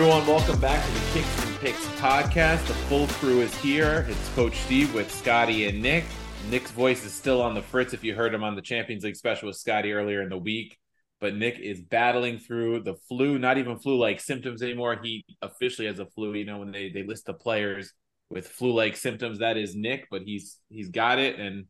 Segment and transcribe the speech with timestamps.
[0.00, 2.64] everyone, welcome back to the Kicks and Picks podcast.
[2.68, 4.06] The full crew is here.
[4.08, 6.04] It's Coach Steve with Scotty and Nick.
[6.48, 9.16] Nick's voice is still on the fritz if you heard him on the Champions League
[9.16, 10.78] special with Scotty earlier in the week.
[11.20, 15.00] But Nick is battling through the flu, not even flu like symptoms anymore.
[15.02, 16.32] He officially has a flu.
[16.32, 17.92] You know, when they, they list the players
[18.30, 21.40] with flu like symptoms, that is Nick, but he's he's got it.
[21.40, 21.64] And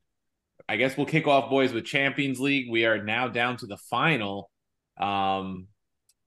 [0.68, 2.70] I guess we'll kick off, boys, with Champions League.
[2.70, 4.50] We are now down to the final.
[5.00, 5.68] Um,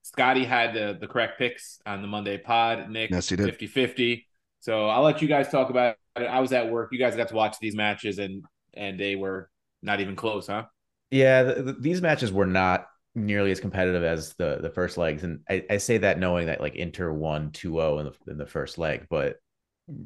[0.02, 2.90] Scotty had the, the correct picks on the Monday pod.
[2.90, 3.46] Nick, Yes, he did.
[3.46, 4.26] 50 50.
[4.60, 6.22] So I'll let you guys talk about it.
[6.22, 6.90] I was at work.
[6.92, 8.44] You guys got to watch these matches, and
[8.74, 9.50] and they were
[9.82, 10.64] not even close, huh?
[11.10, 15.24] Yeah, th- th- these matches were not nearly as competitive as the the first legs,
[15.24, 18.46] and I, I say that knowing that like Inter won 2-0 in the in the
[18.46, 19.36] first leg, but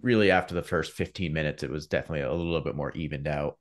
[0.03, 3.59] really after the first 15 minutes, it was definitely a little bit more evened out.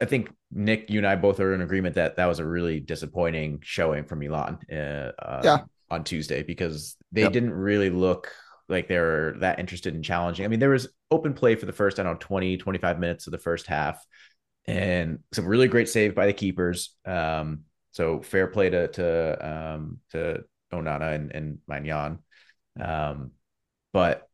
[0.00, 2.80] I think Nick, you and I both are in agreement that that was a really
[2.80, 5.58] disappointing showing from Milan uh, uh, Yeah.
[5.90, 7.32] on Tuesday because they Yep.
[7.32, 8.32] didn't really look
[8.68, 10.44] like they were that interested in challenging.
[10.44, 13.26] I mean, there was open play for the first, I don't know, 20, 25 minutes
[13.26, 14.04] of the first half
[14.66, 16.96] and some really great save by the keepers.
[17.04, 22.18] Um, so fair play to to um, to Onana and, and Maignan.
[22.80, 23.32] Um,
[23.92, 24.28] but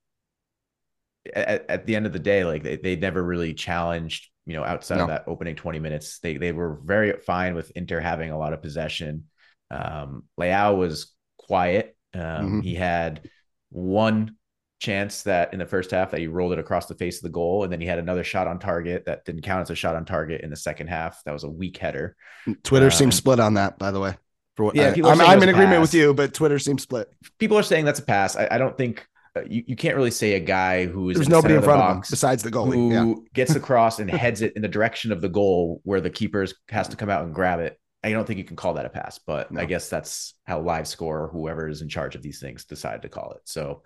[1.35, 4.65] at, at the end of the day, like they, they never really challenged, you know,
[4.65, 5.03] outside No.
[5.03, 6.19] of that opening 20 minutes.
[6.19, 9.25] They they were very fine with Inter having a lot of possession.
[9.71, 11.97] Um, Leao was quiet.
[12.13, 12.21] Um,
[12.61, 12.63] Mhm.
[12.65, 13.31] He had
[13.71, 14.35] one
[14.81, 17.29] chance that in the first half that he rolled it across the face of the
[17.29, 19.95] goal, and then he had another shot on target that didn't count as a shot
[19.95, 21.23] on target in the second half.
[21.25, 22.17] That was a weak header.
[22.65, 24.15] Twitter Um, seems split on that, by the way.
[24.57, 26.83] For what, Yeah, I, people are I'm, I'm in agreement with you, but Twitter seems
[26.83, 27.09] split.
[27.39, 28.35] People are saying that's a pass.
[28.35, 29.07] I, I don't think
[29.49, 31.91] you, you can't really say a guy who is There's nobody in front the of
[31.91, 32.75] him box besides the goalie.
[32.75, 33.15] who Yeah.
[33.35, 36.55] gets the cross and heads it in the direction of the goal where the keepers
[36.69, 37.79] has to come out and grab it.
[38.03, 39.61] I don't think you can call that a pass, but No.
[39.61, 43.03] I guess that's how live score or whoever is in charge of these things decide
[43.03, 43.43] to call it.
[43.45, 43.83] So,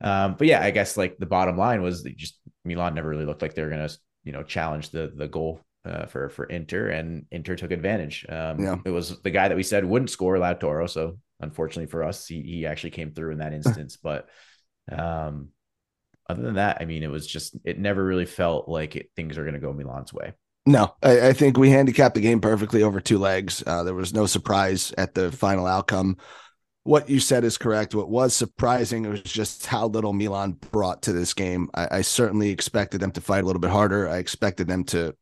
[0.00, 3.26] um, but yeah, I guess like the bottom line was that just Milan never really
[3.26, 6.44] looked like they were going to, you know, challenge the the goal uh, for for
[6.44, 8.24] Inter, and Inter took advantage.
[8.28, 8.76] Um, Yeah.
[8.84, 10.88] It was the guy that we said wouldn't score, Lautaro.
[10.88, 13.96] So unfortunately for us, he he actually came through in that instance.
[13.96, 14.28] but
[14.90, 15.48] um,
[16.28, 19.36] other than that, I mean, it was just it never really felt like it, things
[19.36, 20.34] are going to go Milan's way.
[20.66, 23.62] No, I, I think we handicapped the game perfectly over two legs.
[23.66, 26.18] Uh, there was no surprise at the final outcome.
[26.84, 27.94] What you said is correct.
[27.94, 31.68] What was surprising was just how little Milan brought to this game.
[31.74, 34.08] I, I certainly expected them to fight a little bit harder.
[34.08, 35.14] I expected them to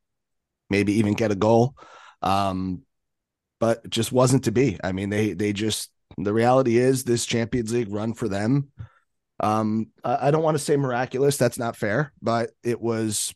[0.71, 1.75] maybe even get a goal,
[2.23, 2.83] um,
[3.61, 4.79] but it just wasn't to be.
[4.83, 8.71] I mean, they they just the reality is this Champions League run for them.
[9.41, 11.37] Um, I, don't want to say miraculous.
[11.37, 13.35] That's not fair, but it was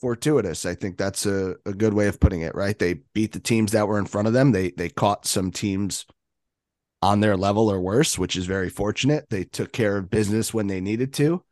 [0.00, 0.66] fortuitous.
[0.66, 2.78] I think that's a, a good way of putting it, right?
[2.78, 4.52] They beat the teams that were in front of them.
[4.52, 6.06] They they caught some teams
[7.02, 9.26] on their level or worse, which is very fortunate.
[9.30, 11.44] They took care of business when they needed to.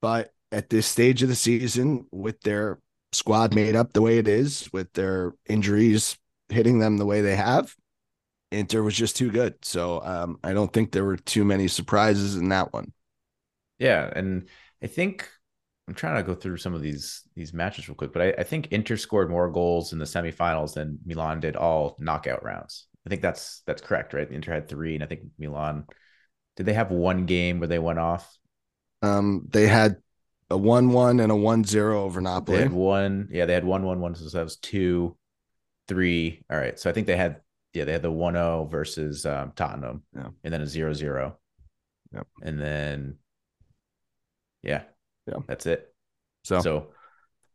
[0.00, 2.78] But at this stage of the season, with their
[3.12, 7.36] squad made up the way it is, with their injuries hitting them the way they
[7.36, 7.74] have,
[8.50, 9.54] Inter was just too good.
[9.62, 12.92] So um, I don't think there were too many surprises in that one.
[13.82, 14.48] Yeah, and
[14.82, 15.28] I think
[15.88, 18.42] I'm trying to go through some of these these matches real quick, but I, I
[18.44, 22.86] think Inter scored more goals in the semifinals than Milan did all knockout rounds.
[23.06, 24.30] I think that's that's correct, right?
[24.30, 25.84] Inter had three, and I think Milan
[26.56, 28.38] did they have one game where they went off?
[29.02, 29.96] Um, they had
[30.50, 32.58] a 1 1 and a 1 0 over They Napoli.
[32.58, 35.16] had one, yeah, they had one one one, so that was two,
[35.88, 36.44] three.
[36.50, 37.40] All right, so I think they had
[37.74, 40.28] yeah, they had the 1-0 versus um, Tottenham, Yeah.
[40.44, 41.34] and then a 0-0.
[42.12, 42.26] Yep.
[42.42, 43.16] and then
[44.62, 44.82] yeah,
[45.26, 45.38] Yeah.
[45.46, 45.92] that's it.
[46.44, 46.86] So, So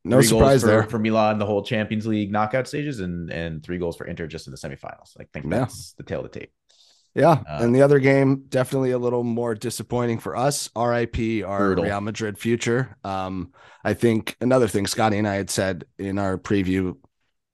[0.06, 0.84] no surprise for, there.
[0.84, 4.48] for Milan, the whole Champions League knockout stages, and and three goals for Inter just
[4.48, 5.16] in the semifinals.
[5.20, 5.60] I think Yeah.
[5.60, 6.52] that's the tail of the tape.
[7.16, 10.70] Yeah, Uh, and the other game definitely a little more disappointing for us.
[10.76, 11.84] RIP our Brutal.
[11.86, 12.96] Real Madrid future.
[13.04, 13.54] Um,
[13.84, 16.96] I think another thing Scotty and I had said in our preview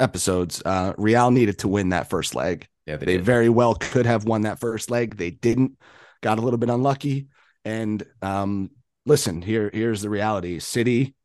[0.02, 2.68] episodes, uh, Real needed to win that first leg.
[2.86, 5.16] Yeah, they, They very well could have won that first leg.
[5.16, 5.78] They didn't.
[6.22, 7.28] Got a little bit unlucky.
[7.64, 8.70] And um,
[9.06, 11.16] listen, here here's the reality: City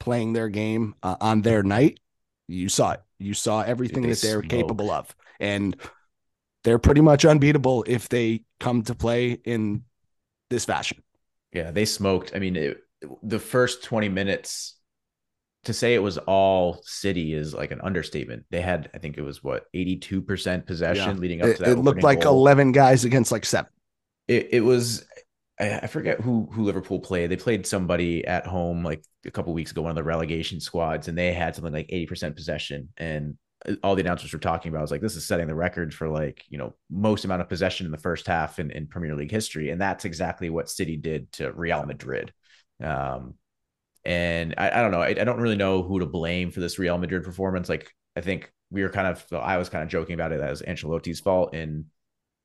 [0.00, 2.00] playing their game uh, on their night.
[2.48, 3.02] You saw it.
[3.18, 4.50] You saw everything they that they're smoked.
[4.50, 5.76] capable of, and
[6.64, 9.84] they're pretty much unbeatable if they come to play in
[10.50, 11.02] this fashion.
[11.52, 12.32] yeah, they smoked.
[12.34, 12.78] I mean, it,
[13.22, 14.76] the first twenty minutes.
[15.64, 18.44] To say it was all City is like an understatement.
[18.50, 21.18] They had, I think it was what, 82% possession Yeah.
[21.18, 21.70] leading up It, to that.
[21.70, 22.34] it looked like goal.
[22.36, 23.70] 11 guys against like seven.
[24.28, 25.06] it, it was
[25.58, 27.30] I, I forget who who Liverpool played.
[27.30, 31.08] They played somebody at home like a couple weeks ago, one of the relegation squads,
[31.08, 32.88] and they had something like 80% possession.
[32.96, 33.36] And
[33.82, 36.44] all the announcers were talking about was like this is setting the record for like
[36.48, 39.70] you know most amount of possession in the first half in, in Premier League history,
[39.70, 42.32] and that's exactly what City did to Real Madrid.
[42.82, 43.34] Um,
[44.04, 46.78] and I, I don't know, I, I, don't really know who to blame for this
[46.78, 47.68] Real Madrid performance.
[47.68, 50.60] Like I think we were kind of, I was kind of joking about it as
[50.60, 51.86] Ancelotti's fault in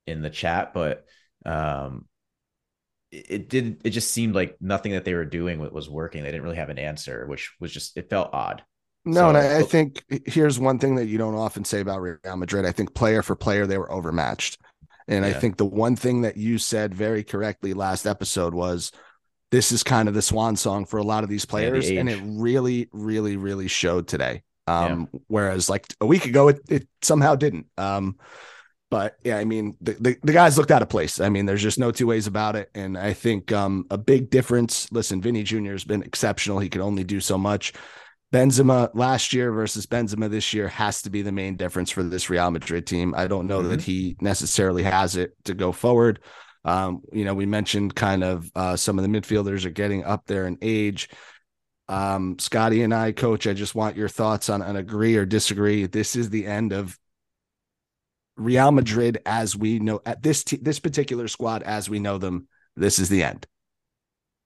[0.08, 1.06] in the chat, but
[1.46, 2.06] um,
[3.12, 3.82] it, did.
[3.84, 6.24] It just seemed like nothing that they were doing was working.
[6.24, 8.64] They didn't really have an answer, which was just it felt odd.
[9.06, 12.02] No, so, and I, I, think here's one thing that you don't often say about
[12.02, 12.66] Real Madrid.
[12.66, 14.60] I think player for player, they were overmatched.
[15.08, 15.32] And yeah.
[15.32, 18.92] I think the one thing that you said very correctly last episode was
[19.52, 21.90] this is kind of the swan song for a lot of these players.
[21.90, 24.44] Yeah, the and it really, really, really showed today.
[24.68, 25.20] Um, yeah.
[25.28, 27.66] whereas like a week ago, it, it somehow didn't.
[27.78, 28.18] Um,
[28.90, 31.20] but yeah, I mean, the, the, the, guys looked out of place.
[31.20, 32.72] I mean, there's just no two ways about it.
[32.74, 34.92] And I think um, a big difference.
[34.92, 35.72] Listen, Vinny Jr.
[35.72, 36.60] has been exceptional.
[36.60, 37.74] He could only do so much.
[38.34, 42.30] Benzema last year versus Benzema this year has to be the main difference for this
[42.30, 43.14] Real Madrid team.
[43.16, 43.70] I don't know mm-hmm.
[43.70, 46.20] that he necessarily has it to go forward.
[46.66, 50.26] Um, you know, we mentioned kind of uh, some of the midfielders are getting up
[50.26, 51.10] there in age.
[51.88, 55.88] Um, Scotty and I, coach, I just want your thoughts on, on agree or disagree.
[55.88, 56.98] This is the end of
[58.40, 62.48] Real Madrid as we know at this t- this particular squad as we know them.
[62.76, 63.46] This is the end.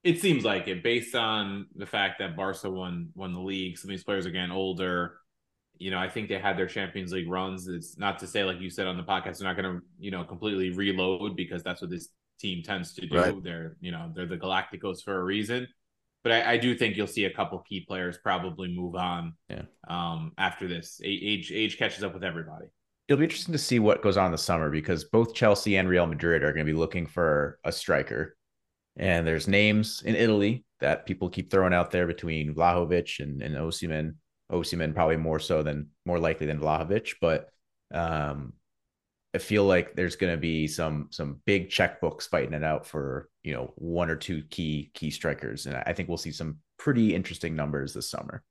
[0.03, 3.77] It seems like it, based on the fact that Barca won won the league.
[3.77, 5.17] Some of these players are getting older.
[5.77, 7.67] You know, I think they had their Champions League runs.
[7.67, 10.11] It's not to say, like you said on the podcast, they're not going to, you
[10.11, 13.17] know, completely reload because that's what this team tends to do.
[13.17, 13.43] Right.
[13.43, 15.67] They're, you know, they're the Galacticos for a reason.
[16.23, 19.33] But I, I, do think you'll see a couple key players probably move on.
[19.49, 19.63] Yeah.
[19.87, 22.67] Um, after this, age age catches up with everybody.
[23.07, 26.07] It'll be interesting to see what goes on the summer because both Chelsea and Real
[26.07, 28.37] Madrid are going to be looking for a striker.
[28.95, 33.55] And there's names in Italy that people keep throwing out there between Vlahovic and, and
[33.55, 34.15] Osimhen.
[34.51, 37.49] Osimhen probably more so than more likely than Vlahovic, but
[37.93, 38.53] um,
[39.33, 43.29] I feel like there's going to be some some big checkbooks fighting it out for
[43.43, 47.15] you know one or two key key strikers, and I think we'll see some pretty
[47.15, 48.43] interesting numbers this summer.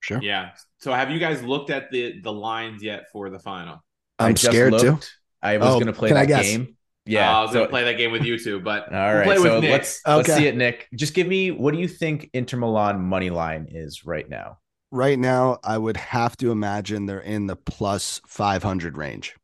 [0.00, 0.20] Sure.
[0.22, 0.50] Yeah.
[0.78, 3.82] So have you guys looked at the the lines yet for the final?
[4.18, 5.02] I'm scared looked.
[5.02, 5.08] too.
[5.42, 6.76] I was oh, going to play that game.
[7.06, 9.26] Yeah, uh, I was so, gonna play that game with you too, but all right.
[9.26, 10.16] We'll so let's okay.
[10.16, 10.86] let's see it, Nick.
[10.94, 14.58] Just give me what do you think Inter Milan money line is right now?
[14.90, 19.34] Right now, I would have to imagine they're in the plus five hundred range.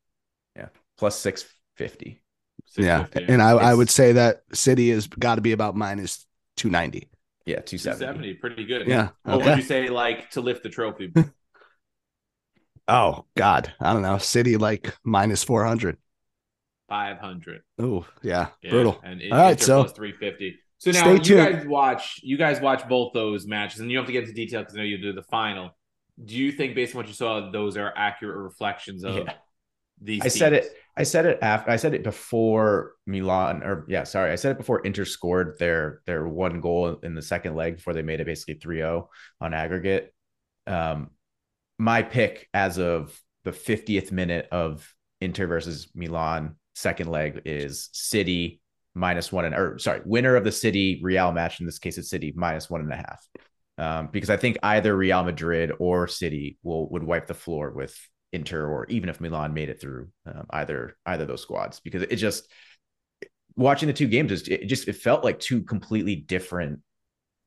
[0.54, 0.68] Yeah,
[0.98, 1.44] plus six
[1.76, 2.22] fifty.
[2.76, 6.26] Yeah, and I, I would say that City has got to be about minus
[6.56, 7.08] two ninety.
[7.46, 8.34] Yeah, two seventy.
[8.34, 8.88] Pretty good.
[8.88, 9.10] Yeah.
[9.22, 9.50] What okay.
[9.50, 11.12] would you say like to lift the trophy?
[12.88, 14.18] oh God, I don't know.
[14.18, 15.96] City like minus four hundred.
[16.88, 17.62] 500.
[17.78, 19.00] Oh, yeah, yeah, brutal.
[19.02, 20.58] And it, All right, so 350.
[20.78, 21.52] So now you tuned.
[21.54, 24.34] guys watch you guys watch both those matches, and you don't have to get into
[24.34, 25.70] detail because I know you do the final.
[26.22, 29.32] Do you think, based on what you saw, those are accurate reflections of yeah.
[30.00, 30.20] these?
[30.20, 30.38] I teams?
[30.38, 30.66] said it.
[30.96, 31.70] I said it after.
[31.70, 36.00] I said it before Milan, or yeah, sorry, I said it before Inter scored their
[36.06, 39.06] their one goal in the second leg before they made it basically 3-0
[39.40, 40.14] on aggregate.
[40.66, 41.10] Um,
[41.78, 48.60] my pick as of the 50th minute of Inter versus Milan Second leg is City
[48.94, 51.58] minus one and or sorry, winner of the City Real match.
[51.58, 53.28] In this case, it's City minus one and a half.
[53.78, 57.98] Um, because I think either Real Madrid or City will would wipe the floor with
[58.32, 62.16] Inter, or even if Milan made it through um, either either those squads, because it
[62.16, 62.50] just
[63.56, 66.80] watching the two games, is it just it felt like two completely different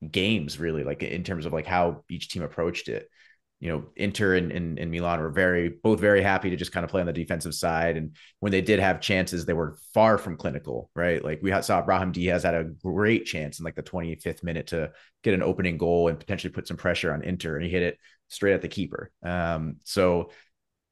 [0.09, 3.09] games, really, like in terms of like how each team approached it
[3.59, 6.85] you know, Inter and, and, and, Milan were very both very happy to just kind
[6.85, 7.97] of play on the defensive side.
[7.97, 11.23] And when they did have chances, they were far from clinical, right?
[11.23, 14.91] Like we saw Brahim Diaz had a great chance in like the 25th minute to
[15.23, 17.97] get an opening goal and potentially put some pressure on Inter, and he hit it
[18.29, 19.11] straight at the keeper.
[19.23, 20.31] Um, so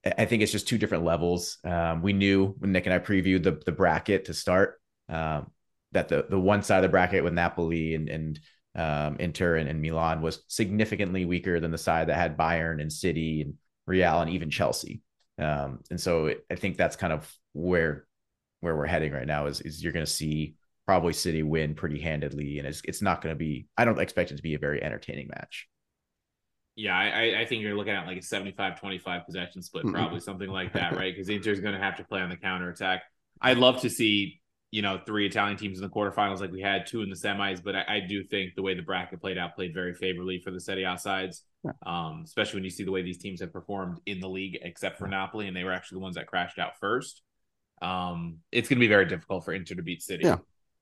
[0.06, 1.58] I think it's just two different levels.
[1.63, 5.51] Um, we knew when Nick and I previewed the the bracket to start um,
[5.92, 8.39] that the the one side of the bracket with Napoli and and
[8.75, 12.94] um, Inter and, and Milan was significantly weaker than the side that had Bayern and
[12.94, 13.56] City and
[13.88, 15.01] Real and even Chelsea.
[15.39, 18.06] Um, and so it, I think that's kind of where
[18.60, 22.00] where we're heading right now is, is you're going to see probably City win pretty
[22.00, 23.68] handedly, and it's it's not going to be.
[23.77, 25.68] I don't expect it to be a very entertaining match.
[26.77, 29.96] Yeah, I, I think you're looking at like a 75 25 possession split, mm-hmm.
[29.96, 31.13] probably something like that, right?
[31.13, 33.03] Because Inter's going to have to play on the counter attack.
[33.41, 34.41] I'd love to see
[34.72, 37.63] you know, three Italian teams in the quarterfinals like we had, two in the semis.
[37.63, 40.51] But I, I do think the way the bracket played out played very favorably for
[40.51, 41.43] the Serie A sides,
[41.86, 44.98] um, especially when you see the way these teams have performed in the league, except
[44.98, 47.22] for Napoli, and they were actually the ones that crashed out first.
[47.81, 50.25] Um, it's going to be very difficult for Inter to beat City.
[50.25, 50.38] Yeah.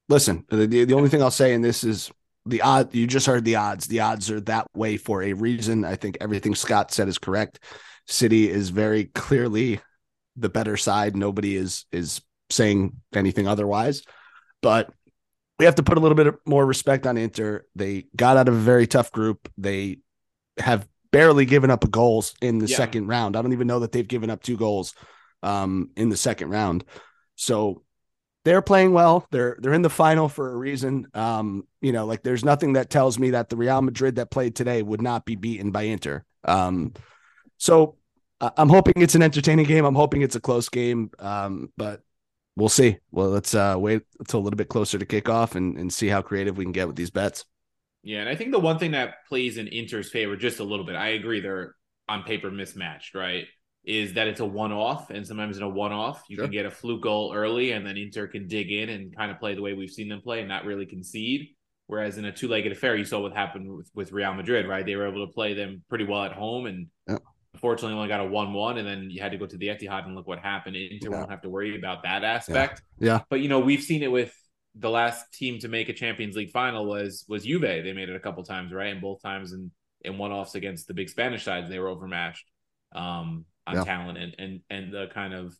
[0.09, 2.11] Listen, the, the only thing I'll say, and this is
[2.45, 3.87] the odd you just heard the odds.
[3.87, 5.83] The odds are that way for a reason.
[5.83, 7.59] I think everything Scott said is correct.
[8.07, 9.79] City is very clearly
[10.35, 11.15] the better side.
[11.15, 14.03] Nobody is is saying anything otherwise.
[14.61, 14.91] But
[15.57, 17.65] we have to put a little bit more respect on Inter.
[17.75, 19.49] They got out of a very tough group.
[19.57, 19.99] They
[20.59, 22.77] have barely given up a goals in the yeah.
[22.77, 23.35] second round.
[23.35, 24.93] I don't even know that they've given up two goals
[25.43, 26.83] um, in the second round.
[27.35, 27.83] So
[28.45, 29.27] they're playing well.
[29.31, 31.07] They're they're in the final for a reason.
[31.13, 34.55] Um, you know, like there's nothing that tells me that the Real Madrid that played
[34.55, 36.23] today would not be beaten by Inter.
[36.45, 36.93] Um,
[37.57, 37.97] so
[38.39, 39.83] I'm hoping it's an entertaining game.
[39.83, 41.09] I'm hoping it's a close game.
[41.19, 42.01] Um, but
[42.55, 42.97] we'll see.
[43.11, 46.21] Well, let's uh, wait until a little bit closer to kickoff and, and see how
[46.21, 47.45] creative we can get with these bets.
[48.03, 50.85] Yeah, and I think the one thing that plays in Inter's favor just a little
[50.85, 51.75] bit, I agree they're
[52.07, 53.45] on paper mismatched, right?
[53.85, 56.45] Is that it's a one off, and sometimes in a one off, you sure.
[56.45, 59.39] can get a fluke goal early, and then Inter can dig in and kind of
[59.39, 61.49] play the way we've seen them play and not really concede.
[61.87, 64.83] Whereas in a two legged affair, you saw what happened with, with Real Madrid, right?
[64.83, 67.17] They were able to play them pretty well at home and yeah.
[67.53, 70.05] unfortunately only got a 1 1, and then you had to go to the Etihad
[70.05, 70.75] and look what happened.
[70.75, 71.17] Inter yeah.
[71.19, 72.81] won't have to worry about that aspect.
[72.97, 73.07] Yeah.
[73.07, 73.19] yeah.
[73.29, 74.33] But, you know, we've seen it with
[74.73, 77.61] the last team to make a Champions League final was was Juve.
[77.61, 78.91] They made it a couple times, right?
[78.91, 82.45] And both times in in one offs against the big Spanish sides, they were overmatched
[82.93, 83.83] um, on yeah.
[83.83, 85.55] talent and and and the kind of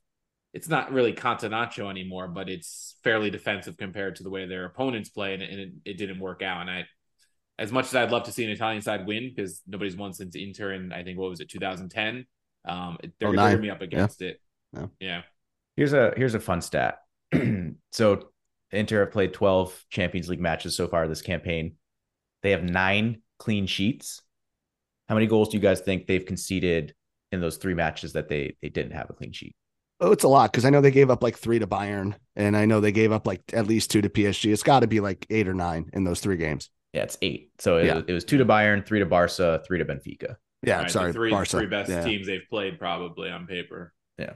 [0.56, 5.10] it's not really Catenaccio anymore, but it's fairly defensive compared to the way their opponents
[5.10, 6.62] play, and, and it, it, didn't work out.
[6.62, 6.86] And I,
[7.60, 10.34] as much as I'd love to see an Italian side win because nobody's won since
[10.34, 12.26] Inter, and I think what was it, 2010?
[12.64, 14.30] Um, they're, going to me up against yeah.
[14.30, 14.42] it.
[14.72, 14.86] Yeah.
[15.02, 15.22] yeah.
[15.76, 17.00] Here's a here's a fun stat.
[17.92, 18.30] so
[18.72, 21.76] Inter have played 12 Champions League matches so far this campaign.
[22.44, 24.22] They have nine clean sheets.
[25.10, 26.96] How many goals do you guys think they've conceded
[27.36, 29.56] in those three matches that they they didn't have a clean sheet?
[30.02, 32.58] Oh, it's a lot because I know they gave up like three to Bayern, and
[32.58, 34.52] I know they gave up like at least two to PSG.
[34.52, 36.70] It's got to be like eight or nine in those three games.
[36.94, 37.52] Yeah, it's eight.
[37.60, 38.02] So it, yeah.
[38.06, 40.36] it was two to Bayern, three to Barca, three to Benfica.
[40.64, 41.50] Yeah, right, sorry, three, Barca.
[41.50, 42.04] three best yeah.
[42.04, 43.94] teams they've played probably on paper.
[44.18, 44.34] Yeah.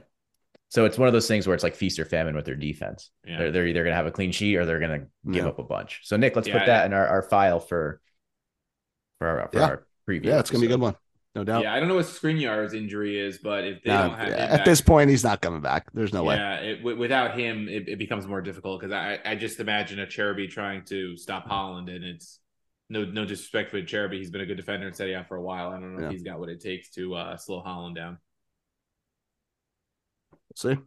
[0.68, 3.10] So it's one of those things where it's like feast or famine with their defense.
[3.26, 3.38] Yeah.
[3.38, 5.48] They're, they're either going to have a clean sheet or they're going to give yeah.
[5.48, 6.00] up a bunch.
[6.04, 8.00] So Nick, let's yeah, put that in our, our file for
[9.18, 10.26] for our, for our preview.
[10.26, 10.94] Yeah, it's going to be a good one.
[11.34, 11.62] No doubt.
[11.62, 14.64] Yeah, I don't know what Skriniar's injury is, but if they don't have at back,
[14.64, 15.86] this point, he's not coming back.
[15.94, 16.34] There's no way.
[16.34, 20.50] Yeah, without him, it, it, becomes more difficult because I, I just imagine a Acerbi
[20.50, 22.40] trying to stop Haaland, and it's
[22.88, 24.14] no no disrespect for Acerbi.
[24.14, 25.68] He's been a good defender in Serie A for a while.
[25.68, 28.18] I don't know if he's got what it takes to uh, slow Haaland down.
[30.32, 30.80] We'll see.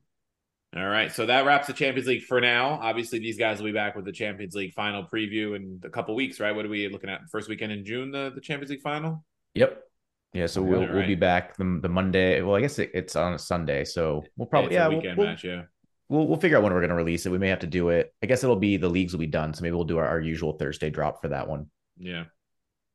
[0.76, 2.80] All right, so that wraps the Champions League for now.
[2.82, 6.16] Obviously, these guys will be back with the Champions League final preview in a couple
[6.16, 6.54] weeks, right?
[6.54, 7.22] What are we looking at?
[7.32, 9.24] First weekend in June, the, the Champions League final.
[9.54, 9.84] Yep.
[10.34, 10.94] Yeah, so we'll, right.
[10.94, 12.42] we'll be back the, the Monday.
[12.42, 15.44] Well, I guess it, it's on a Sunday, so we'll probably yeah, weekend we'll, match.
[15.44, 15.64] Yeah,
[16.10, 17.32] we'll we'll figure out when we're going to release it.
[17.32, 18.14] We may have to do it.
[18.24, 20.20] I guess it'll be the leagues will be done, so maybe we'll do our, our
[20.20, 21.68] usual Thursday drop for that one.
[21.98, 22.26] Yeah,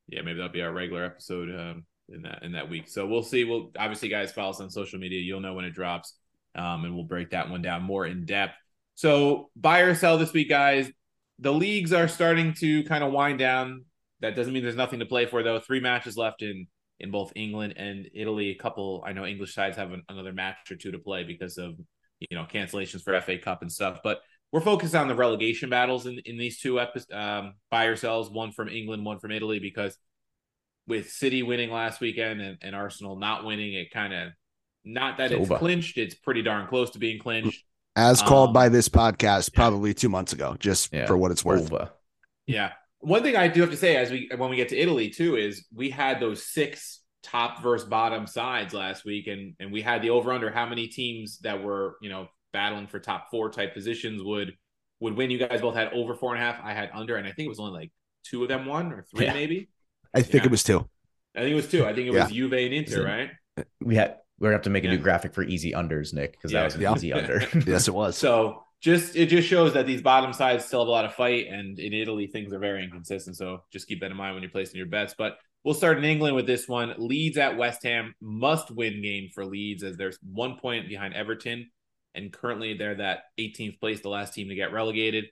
[0.07, 2.89] yeah, maybe that'll be our regular episode um, in that in that week.
[2.89, 3.45] So we'll see.
[3.45, 5.19] We'll obviously, guys, follow us on social media.
[5.19, 6.15] You'll know when it drops
[6.55, 8.55] um, and we'll break that one down more in depth.
[8.95, 10.91] So buy or sell this week, guys.
[11.39, 13.85] The leagues are starting to kind of wind down.
[14.19, 15.59] That doesn't mean there's nothing to play for, though.
[15.59, 16.67] Three matches left in
[16.99, 18.49] in both England and Italy.
[18.51, 21.57] A couple, I know English sides have an, another match or two to play because
[21.57, 21.75] of
[22.19, 23.99] you know cancellations for FA Cup and stuff.
[24.03, 27.11] But we're focused on the relegation battles in, in these two episodes.
[27.13, 29.97] Um, buy or sells, one from England, one from Italy, because
[30.87, 34.31] with City winning last weekend and, and Arsenal not winning, it kind of
[34.83, 37.63] not that it's, it's clinched, it's pretty darn close to being clinched.
[37.95, 39.95] As called um, by this podcast probably yeah.
[39.95, 41.05] two months ago, just yeah.
[41.05, 41.71] for what it's worth.
[41.71, 41.91] Over.
[42.47, 42.71] Yeah.
[42.99, 45.35] One thing I do have to say as we when we get to Italy too
[45.35, 50.01] is we had those six top versus bottom sides last week and and we had
[50.01, 53.73] the over under how many teams that were, you know, battling for top four type
[53.73, 54.53] positions would
[54.99, 55.31] would win.
[55.31, 56.59] You guys both had over four and a half.
[56.63, 57.91] I had under, and I think it was only like
[58.23, 59.33] two of them won or three, yeah.
[59.33, 59.69] maybe.
[60.13, 60.87] I think it was two.
[61.35, 61.85] I think it was two.
[61.85, 62.35] I think it was yeah.
[62.35, 63.65] Juve and Inter, right?
[63.79, 64.93] We had we're gonna have to make a yeah.
[64.93, 66.59] new graphic for easy unders, Nick, because yeah.
[66.59, 66.95] that was an yeah.
[66.95, 67.43] easy under.
[67.65, 68.17] yes, it was.
[68.17, 71.47] So just it just shows that these bottom sides still have a lot of fight,
[71.47, 73.37] and in Italy things are very inconsistent.
[73.37, 75.15] So just keep that in mind when you're placing your bets.
[75.17, 76.93] But we'll start in England with this one.
[76.97, 81.69] Leeds at West Ham must win game for Leeds as there's one point behind Everton,
[82.15, 85.25] and currently they're that 18th place, the last team to get relegated.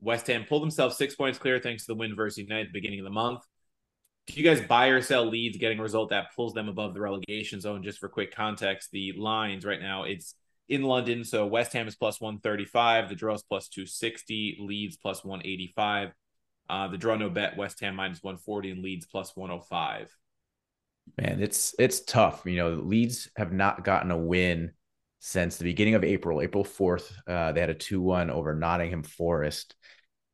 [0.00, 2.78] West Ham pulled themselves six points clear thanks to the win versus United at the
[2.78, 3.42] beginning of the month
[4.26, 7.00] do you guys buy or sell Leeds getting a result that pulls them above the
[7.00, 7.82] relegation zone?
[7.82, 10.34] Just for quick context, the lines right now it's
[10.72, 11.22] in London.
[11.22, 16.12] So West Ham is plus 135, the draw is plus 260, Leeds plus 185.
[16.70, 20.16] Uh, the draw no bet, West Ham minus 140 and Leeds plus 105.
[21.20, 22.42] Man, it's it's tough.
[22.46, 24.72] You know, Leeds have not gotten a win
[25.18, 27.12] since the beginning of April, April 4th.
[27.26, 29.74] Uh, they had a 2 1 over Nottingham Forest.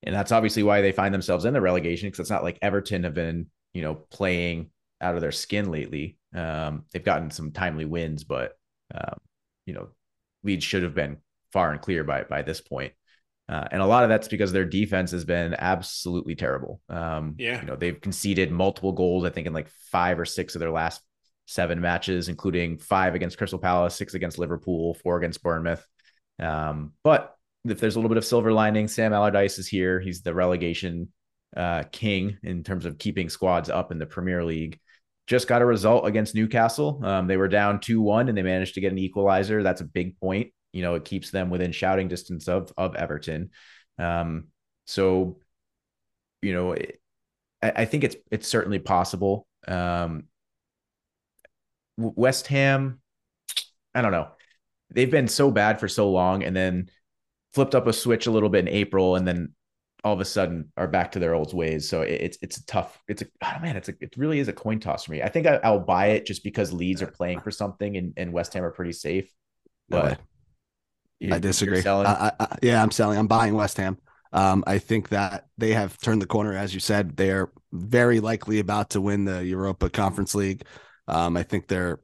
[0.04, 3.02] And that's obviously why they find themselves in the relegation because it's not like Everton
[3.02, 6.16] have been, you know, playing out of their skin lately.
[6.32, 8.52] Um, they've gotten some timely wins, but
[8.94, 9.18] um,
[9.66, 9.88] you know,
[10.44, 11.18] Leeds should have been
[11.52, 12.92] far and clear by by this point.
[13.48, 16.82] Uh, and a lot of that's because their defense has been absolutely terrible.
[16.88, 19.24] Um, yeah, you know they've conceded multiple goals.
[19.24, 21.00] I think in like five or six of their last
[21.46, 25.84] seven matches, including five against Crystal Palace, six against Liverpool, four against Bournemouth.
[26.38, 29.98] Um, but if there's a little bit of silver lining, Sam Allardyce is here.
[29.98, 31.08] He's the relegation
[31.56, 34.78] uh, king in terms of keeping squads up in the Premier League.
[35.28, 37.00] Just got a result against Newcastle.
[37.04, 39.62] Um, they were down 2 1 and they managed to get an equalizer.
[39.62, 43.50] That's a big point you know, it keeps them within shouting distance of of Everton.
[43.98, 44.48] Um,
[44.86, 45.40] so,
[46.42, 47.00] you know, it,
[47.62, 49.46] I, I, think it's it's certainly possible.
[49.66, 50.24] Um,
[51.96, 53.00] West Ham,
[53.94, 54.28] I don't know.
[54.90, 56.90] They've been so bad for so long, and then
[57.54, 59.54] flipped up a switch a little bit in April, and then
[60.04, 61.88] all of a sudden are back to their old ways.
[61.88, 63.00] So it, it's it's a tough.
[63.08, 63.76] It's a oh man.
[63.76, 65.22] It's a it really is a coin toss for me.
[65.22, 68.32] I think I, will buy it just because Leeds are playing for something, and, and
[68.32, 69.30] West Ham are pretty safe.
[69.88, 70.20] But
[71.18, 71.82] you, I disagree.
[71.84, 73.18] I, I, yeah, I'm selling.
[73.18, 73.98] I'm buying West Ham.
[74.32, 77.16] Um, I think that they have turned the corner, as you said.
[77.16, 80.64] They're very likely about to win the Europa Conference League.
[81.06, 82.00] Um, I think they're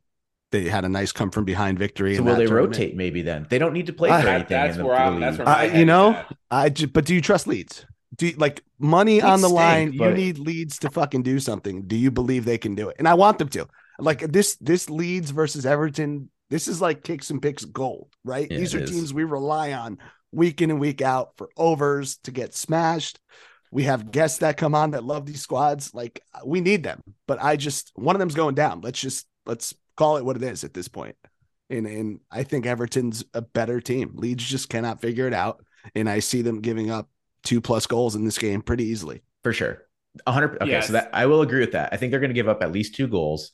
[0.55, 2.17] they had a nice come from behind victory.
[2.17, 2.77] So will they tournament.
[2.77, 3.47] rotate maybe then?
[3.49, 4.47] They don't need to play for anything.
[4.49, 5.21] That's where I'm.
[5.21, 6.23] That's where uh, you know.
[6.51, 7.87] I just, but do you trust Leeds?
[8.17, 9.97] Do you, like money Leeds on the stink, line?
[9.97, 10.11] But...
[10.11, 11.83] You need Leeds to fucking do something.
[11.87, 12.97] Do you believe they can do it?
[12.99, 13.67] And I want them to.
[13.99, 18.47] Like this, this Leeds versus Everton this is like kicks and picks gold, right?
[18.51, 19.99] Yeah, These are teams we rely on
[20.31, 23.19] week in and week out for overs to get smashed.
[23.71, 25.93] We have guests that come on that love these squads.
[25.95, 28.83] Like we need them, but I just one of them's going down.
[28.83, 31.17] Let's just let's call it what it is at this point.
[31.71, 34.13] And and I think Everton's a better team.
[34.15, 37.09] Leeds just cannot figure it out, and I see them giving up
[37.43, 39.23] two plus goals in this game pretty easily.
[39.43, 39.83] For sure,
[40.27, 40.61] hundred.
[40.61, 40.89] Okay, yes.
[40.89, 41.93] so that I will agree with that.
[41.93, 43.53] I think they're going to give up at least two goals,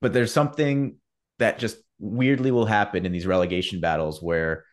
[0.00, 0.96] but there's something
[1.38, 4.64] that just weirdly will happen in these relegation battles where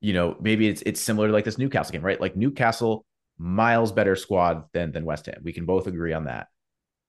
[0.00, 2.20] you know maybe it's it's similar to like this Newcastle game, right?
[2.20, 3.06] Like Newcastle
[3.38, 5.40] miles better squad than than West Ham.
[5.42, 6.48] We can both agree on that.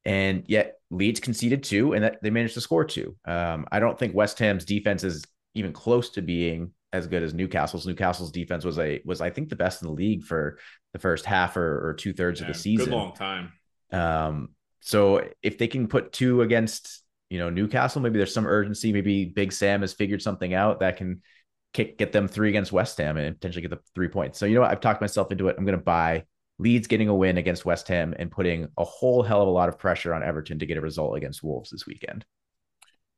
[0.06, 3.16] And yet Leeds conceded two and that they managed to score two.
[3.26, 5.24] Um, I don't think West Ham's defense is
[5.56, 7.88] even close to being as good as Newcastle's.
[7.88, 10.58] Newcastle's defense was a was I think the best in the league for
[10.92, 12.86] the first half or, or two thirds yeah, of the season.
[12.86, 13.54] Good long time.
[13.92, 14.50] Um,
[14.82, 18.94] so if they can put two against you know, Newcastle, maybe there's some urgency.
[18.94, 21.24] Maybe Big Sam has figured something out that can
[21.74, 24.38] kick, get them three against West Ham and potentially get the three points.
[24.38, 24.70] So, you know what?
[24.70, 25.56] I've talked myself into it.
[25.58, 26.26] I'm going to buy
[26.64, 29.68] Leeds getting a win against West Ham and putting a whole hell of a lot
[29.68, 32.26] of pressure on Everton to get a result against Wolves this weekend.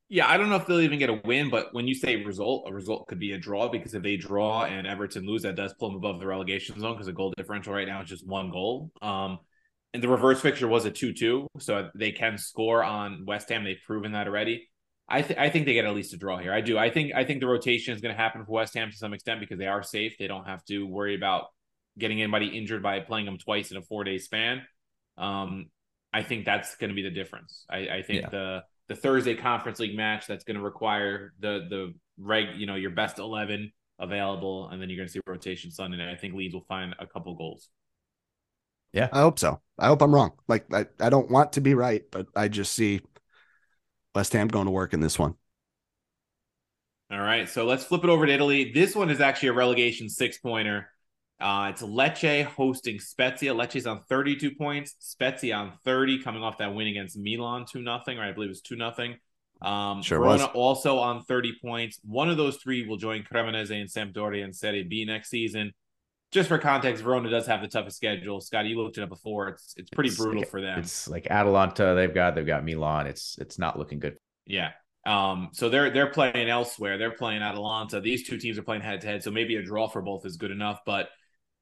[0.09, 2.65] Yeah, I don't know if they'll even get a win, but when you say result,
[2.67, 5.73] a result could be a draw because if they draw and Everton lose, that does
[5.73, 8.49] pull them above the relegation zone because the goal differential right now is just one
[8.49, 8.91] goal.
[9.01, 9.39] Um,
[9.93, 13.63] and the reverse fixture was a 2-2 so they can score on west ham.
[13.63, 14.69] They've proven that already.
[15.07, 16.51] I th- i think they get at least a draw here.
[16.51, 16.79] I do.
[16.79, 19.13] I think i think the rotation is going to happen for west ham to some
[19.13, 20.17] extent because they are safe.
[20.17, 21.45] They don't have to worry about
[21.97, 24.61] getting anybody injured by playing them twice in a four day span
[25.17, 25.67] um
[26.13, 28.29] i think that's going to be the difference i i think yeah.
[28.29, 32.75] the the thursday conference league match that's going to require the the reg you know
[32.75, 36.33] your best 11 available and then you're going to see rotation sunday and i think
[36.33, 37.69] leeds will find a couple goals
[38.95, 39.09] yeah.
[39.11, 39.59] I hope so.
[39.77, 40.31] I hope I'm wrong.
[40.47, 43.01] Like I, I don't want to be right, but I just see
[44.15, 45.35] West Ham going to work in this one.
[47.11, 47.47] All right.
[47.47, 48.71] So let's flip it over to Italy.
[48.73, 50.89] This one is actually a relegation six pointer.
[51.39, 53.53] Uh, it's Lecce hosting Spezia.
[53.53, 54.95] Lecce's on 32 points.
[54.99, 58.29] Spezia on 30, coming off that win against Milan, 2 nothing, right?
[58.29, 59.17] I believe it was 2 nothing.
[59.61, 60.51] Um, sure Verona was.
[60.53, 61.99] also on 30 points.
[62.03, 65.73] One of those three will join Cremonese and Sampdoria in Serie B next season
[66.35, 68.41] just for context, Verona does have the toughest schedule.
[68.41, 69.47] Scotty, you looked it up before.
[69.49, 70.79] It's it's pretty it's brutal like, for them.
[70.79, 73.07] It's like Atalanta, they've got they've got Milan.
[73.07, 74.17] It's it's not looking good.
[74.45, 74.71] Yeah.
[75.05, 76.97] Um, so they're they're playing elsewhere.
[76.97, 78.01] They're playing Atalanta.
[78.01, 79.23] These two teams are playing head to head.
[79.23, 80.81] So maybe a draw for both is good enough.
[80.85, 81.07] But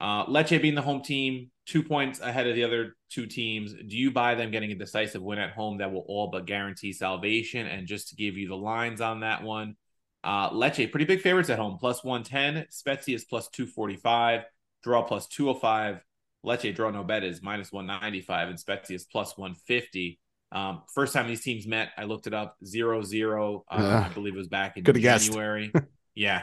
[0.00, 3.72] uh, Lecce being the home team, two points ahead of the other two teams.
[3.72, 6.92] Do you buy them getting a decisive win at home that will all but guarantee
[6.92, 7.66] salvation?
[7.66, 9.76] And just to give you the lines on that one,
[10.22, 12.66] uh, Lecce pretty big favorites at home, plus one ten.
[12.70, 14.44] Spezia is plus two forty five
[14.84, 16.00] draw plus 205.
[16.46, 20.20] Lecce draw no bet is minus 195 and Spezia is plus 150.
[20.52, 23.64] Um, first time these teams met, I looked it up 0 0.
[23.68, 25.72] Uh, uh, I believe it was back in January.
[26.14, 26.42] yeah.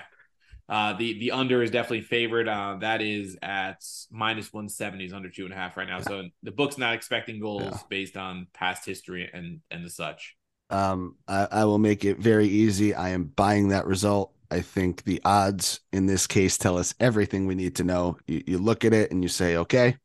[0.69, 2.47] Uh, the the under is definitely favored.
[2.47, 6.01] Uh, that is at minus 170 is under two and a half right now.
[6.01, 7.77] So the book's not expecting goals yeah.
[7.89, 10.35] based on past history and and the such.
[10.69, 12.93] Um, I, I will make it very easy.
[12.93, 17.47] I am buying that result I think the odds in this case tell us everything
[17.47, 18.17] we need to know.
[18.27, 19.95] You, you look at it and you say, okay,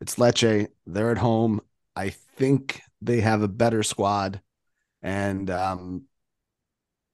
[0.00, 0.68] it's Lecce.
[0.86, 1.60] They're at home.
[1.94, 4.40] I think they have a better squad,
[5.02, 6.04] and um,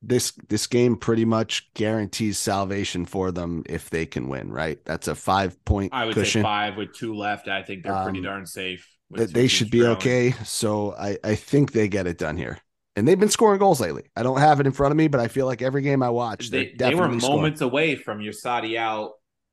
[0.03, 4.51] this this game pretty much guarantees salvation for them if they can win.
[4.51, 4.83] Right?
[4.85, 5.93] That's a five point.
[5.95, 6.41] I would cushion.
[6.41, 7.49] say five with two left.
[7.49, 8.87] I think they're pretty Um, darn safe.
[9.13, 10.33] That they should be okay.
[10.45, 12.59] So I I think they get it done here.
[12.97, 14.05] And they've been scoring goals lately.
[14.17, 16.11] I don't have it in front of me, but I feel like every game I
[16.11, 17.19] watch, They, they were scoring.
[17.21, 19.13] moments away from your Sarri out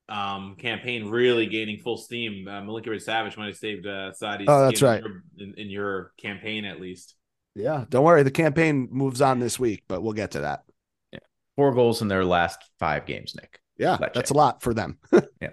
[0.09, 2.47] um, campaign really gaining full steam.
[2.47, 5.03] Uh, Milinkovic Savic might have saved uh, Sarri's Oh, that's right.
[5.37, 7.15] in, in your campaign at least.
[7.57, 8.23] Yeah, don't worry.
[8.23, 10.63] The campaign moves on this week, but we'll get to that.
[11.11, 11.19] Yeah.
[11.55, 13.59] Four goals in their last five games, Nick.
[13.77, 14.13] Yeah, Lecce.
[14.13, 14.99] that's a lot for them.
[15.41, 15.49] Yeah.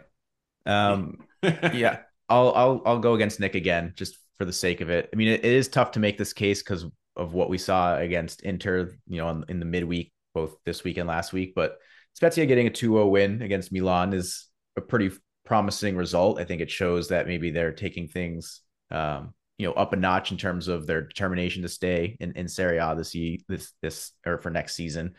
[0.67, 5.11] Um, yeah, I'll I'll I'll go against Nick again just for the sake of it.
[5.13, 6.87] I mean, it, it is tough to make this case because
[7.17, 10.97] of what we saw against Inter, you know, in, in the midweek, both this week
[10.97, 11.53] and last week.
[11.55, 11.79] But
[12.15, 15.11] Spezia getting a 2-0 win against Milan is a pretty
[15.45, 16.41] promising result.
[16.41, 20.33] I think it shows that maybe they're taking things, um, you know, up a notch
[20.33, 24.13] in terms of their determination to stay in, in Serie A this ye- this this
[24.27, 25.15] or for next season.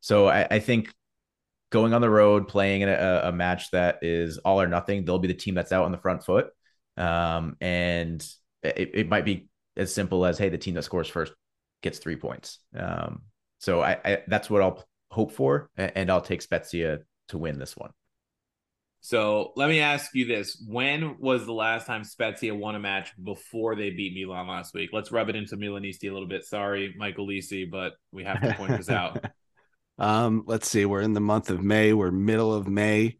[0.00, 0.92] So I, I think
[1.70, 5.18] going on the road, playing in a, a match that is all or nothing, they'll
[5.18, 6.48] be the team that's out on the front foot.
[6.96, 8.26] Um, and
[8.62, 11.32] it, it might be as simple as, hey, the team that scores first
[11.82, 12.58] gets three points.
[12.76, 13.22] Um,
[13.58, 17.76] so I, I that's what I'll hope for, and I'll take Spezia to win this
[17.76, 17.90] one.
[19.00, 23.12] So let me ask you this: When was the last time Spezia won a match
[23.22, 24.90] before they beat Milan last week?
[24.92, 26.44] Let's rub it into Milanisti a little bit.
[26.44, 29.24] Sorry, Michael Lisi, but we have to point this out.
[30.00, 30.84] Um, let's see.
[30.84, 31.92] We're in the month of May.
[31.92, 33.18] We're middle of May.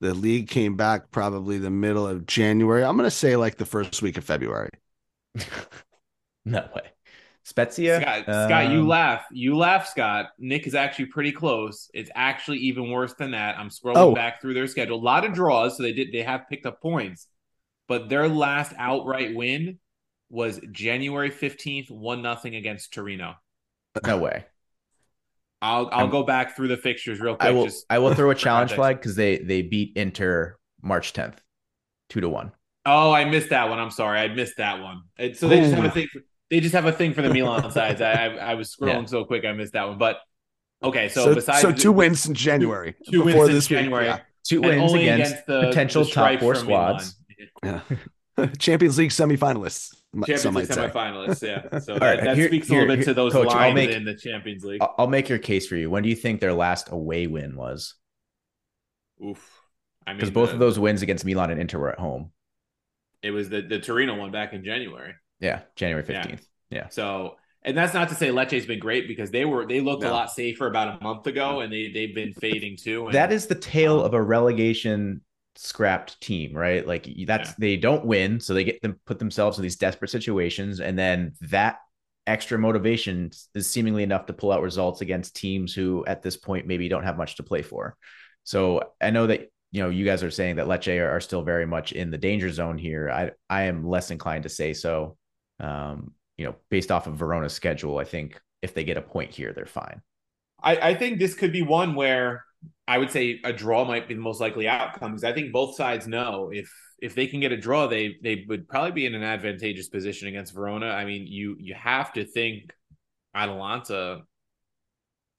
[0.00, 2.84] The league came back probably the middle of January.
[2.84, 4.70] I'm going to say like the first week of February.
[6.44, 6.91] no way.
[7.44, 8.00] Spezia.
[8.00, 9.24] Scott, Scott, you um, laugh.
[9.32, 10.26] You laugh, Scott.
[10.38, 11.90] Nick is actually pretty close.
[11.92, 13.58] It's actually even worse than that.
[13.58, 14.14] I'm scrolling Oh.
[14.14, 14.96] back through their schedule.
[14.96, 17.26] A lot of draws, so they did they have picked up points.
[17.88, 19.78] But their last outright win
[20.30, 23.34] was January 15th, 1 nothing against Torino.
[24.06, 24.46] No way.
[25.60, 27.48] I'll I'll I'm- go back through the fixtures real quick.
[27.48, 27.68] I will.
[27.90, 28.76] I will throw a challenge context.
[28.76, 31.38] flag because they they beat Inter March 10th,
[32.08, 32.52] two to one.
[32.84, 33.78] Oh, I missed that one.
[33.78, 34.18] I'm sorry.
[34.18, 35.02] I missed that one.
[35.16, 36.08] And so they just have a thing.
[36.12, 36.20] For,
[36.52, 38.00] they just have a thing for the Milan sides.
[38.02, 39.06] I, I I was scrolling Yeah.
[39.06, 39.96] so quick, I missed that one.
[39.98, 40.18] But
[40.84, 42.94] okay, so, So, besides so the- two wins in January.
[43.10, 44.20] two wins before in week, January, yeah.
[44.44, 47.16] Two wins only against, the potential the top four squads.
[47.64, 47.80] Yeah.
[48.58, 49.94] Champions League semifinalists.
[50.14, 50.88] m- Champions some League might say.
[50.88, 51.42] semifinalists.
[51.72, 53.32] Yeah, so All that, right, that here- speaks a here- little bit here- to those
[53.32, 54.82] Coach, I'll lines make- in the Champions League.
[54.82, 55.88] I'll I'll make your case for you.
[55.90, 57.94] When do you think their last away win was?
[59.24, 59.60] Oof.
[60.06, 62.32] I mean, Because both the- of those wins against Milan and Inter were at home.
[63.22, 65.14] it was the the Torino one back in January.
[65.42, 66.46] Yeah, January fifteenth.
[66.70, 66.88] Yeah.
[66.88, 70.10] So, and that's not to say Lecce's been great because they were they looked a
[70.10, 73.06] lot safer about a month ago, and they they've been fading too.
[73.06, 75.20] And That is the tale um, of a relegation
[75.56, 76.86] scrapped team, right?
[76.86, 77.54] Like that's Yeah.
[77.58, 81.32] they don't win, so they get them put themselves in these desperate situations, and then
[81.42, 81.78] that
[82.26, 86.68] extra motivation is seemingly enough to pull out results against teams who at this point
[86.68, 87.96] maybe don't have much to play for.
[88.44, 91.42] So I know that you know you guys are saying that Lecce are, are still
[91.42, 93.10] very much in the danger zone here.
[93.10, 95.16] I I am less inclined to say so.
[95.62, 99.30] Um, you know, based off of Verona's schedule, I think if they get a point
[99.30, 100.02] here, they're fine.
[100.62, 102.44] I, I think this could be one where
[102.86, 105.76] I would say a draw might be the most likely outcome because I think both
[105.76, 106.70] sides know if
[107.00, 110.28] if they can get a draw, they they would probably be in an advantageous position
[110.28, 110.88] against Verona.
[110.88, 112.72] I mean, you you have to think
[113.34, 114.22] Atalanta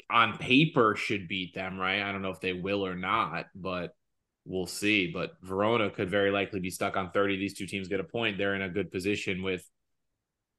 [0.09, 2.01] on paper should beat them, right?
[2.01, 3.95] I don't know if they will or not, but
[4.45, 5.12] we'll see.
[5.12, 7.38] But Verona could very likely be stuck on 30.
[7.38, 8.38] These two teams get a point.
[8.38, 9.67] They're in a good position with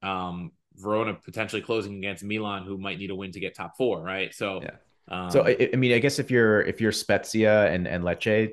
[0.05, 4.03] um Verona potentially closing against Milan, who might need a win to get top four,
[4.03, 4.35] right?
[4.35, 4.77] So Yeah.
[5.09, 8.51] um, So I, I mean, I guess if you're if you're Spezia and and Lecce,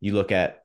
[0.00, 0.64] you look at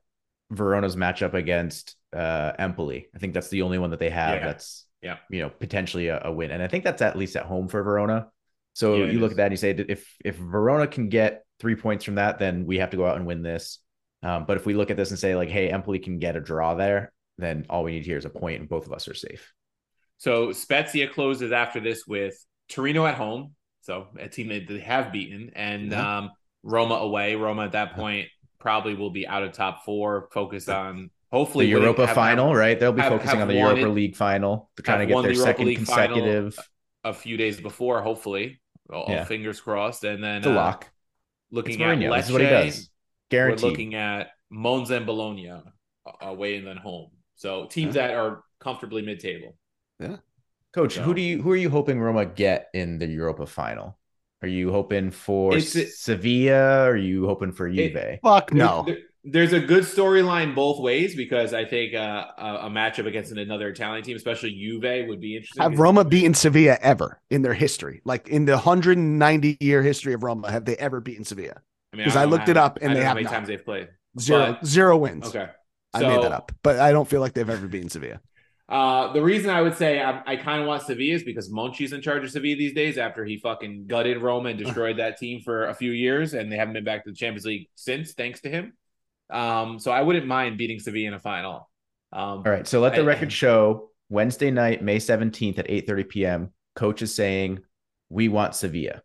[0.50, 3.08] Verona's matchup against uh Empoli.
[3.14, 4.46] I think that's the only one that they have Yeah.
[4.46, 5.16] that's Yeah.
[5.30, 7.82] you know potentially a, a win, and I think that's at least at home for
[7.82, 8.28] Verona.
[8.74, 9.32] So Yeah, you look is.
[9.32, 12.66] at that and you say if if Verona can get three points from that, then
[12.66, 13.78] we have to go out and win this.
[14.22, 16.40] Um, but if we look at this and say like, hey, Empoli can get a
[16.40, 19.14] draw there, then all we need here is a point, and both of us are
[19.14, 19.52] safe.
[20.20, 22.34] So Spezia closes after this with
[22.68, 26.18] Torino at home, so a team that they have beaten, and Yeah.
[26.18, 26.30] um,
[26.62, 27.36] Roma away.
[27.36, 28.28] Roma at that point
[28.58, 32.78] probably will be out of top four, focused on hopefully winning- Europa have- final, right?
[32.78, 34.70] They'll be have- focusing have on the Europa it- League final.
[34.76, 36.58] They're trying to get their the second League consecutive.
[37.02, 38.60] a few days before, hopefully.
[38.92, 39.24] All, Yeah.
[39.24, 40.90] fingers crossed, and then uh, lock.
[41.50, 42.90] Looking at Lecce, This is what he does.
[43.32, 45.50] we're looking at Monza and Bologna
[46.20, 47.10] away and then home.
[47.36, 49.56] So teams that are comfortably mid-table.
[50.72, 53.98] Coach, So- who do you who are you hoping Roma get in the Europa final?
[54.42, 56.84] Are you hoping for It's- Sevilla?
[56.86, 58.18] Or are you hoping for Juve?
[58.22, 58.84] Fuck no.
[58.86, 63.30] There- there's a good storyline both ways because I think uh, a, a matchup against
[63.32, 65.62] another Italian team, especially Juve, would be interesting.
[65.62, 68.00] Have Roma beaten Sevilla ever in their history?
[68.06, 71.60] Like in the 190 year history of Roma, have they ever beaten Sevilla?
[71.92, 73.14] mean, 'cause don't I know looked how- it up and I they know have how
[73.16, 73.32] many not.
[73.32, 73.88] times they've played.
[74.18, 75.28] Zero, But- zero wins.
[75.28, 75.48] Okay,
[75.92, 78.20] I made that up, but I don't feel like they've ever beaten Sevilla.
[78.70, 81.92] Uh, the reason I would say I, I kind of want Sevilla is because Monchi's
[81.92, 85.40] in charge of Sevilla these days after he fucking gutted Roma and destroyed that team
[85.40, 88.40] for a few years, and they haven't been back to the Champions League since, thanks
[88.42, 88.74] to him.
[89.28, 91.68] Um, so I wouldn't mind beating Sevilla in a final.
[92.12, 92.66] Um, All right.
[92.66, 96.52] So let the I- record show Wednesday night, May 17th at 8:30 p.m.
[96.76, 97.60] Coach is saying
[98.08, 99.02] we want Sevilla.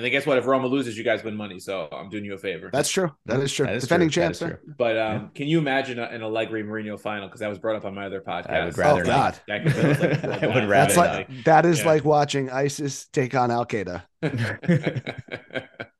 [0.00, 0.38] And then guess what?
[0.38, 1.60] If Roma loses, you guys win money.
[1.60, 2.70] So I'm doing you a favor.
[2.72, 3.10] That's true.
[3.26, 3.66] That is true.
[3.66, 4.22] That is Defending true.
[4.22, 4.38] That champs.
[4.38, 4.56] true.
[4.78, 7.28] But um, can you imagine a, an Allegri Mourinho final?
[7.28, 8.48] Because that was brought up on my other podcast.
[8.50, 9.40] I would rather Oh, God.
[9.46, 9.62] not.
[9.64, 10.68] That could like- I would rather.
[10.68, 11.86] That's rather like that is Yeah.
[11.86, 14.04] like watching ISIS take on Al Qaeda.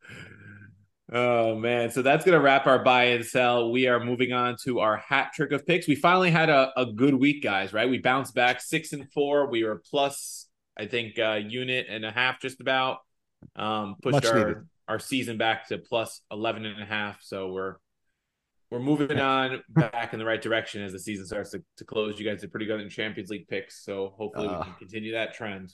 [1.12, 3.70] oh man, so that's gonna wrap our buy and sell.
[3.72, 5.86] We are moving on to our hat trick of picks.
[5.88, 7.72] We finally had a, a good week, guys.
[7.72, 7.88] Right?
[7.88, 9.50] We bounced back six and four.
[9.50, 10.46] We were plus,
[10.78, 12.98] I think, uh, unit and a half, just about.
[13.56, 14.56] Um, pushed Much our needed.
[14.88, 17.20] our season back to plus 11 and a half.
[17.22, 17.76] So we're
[18.70, 22.20] we're moving on back in the right direction as the season starts to, to close.
[22.20, 24.62] You guys did pretty good in Champions League picks, so hopefully we Uh.
[24.62, 25.72] can continue that trend.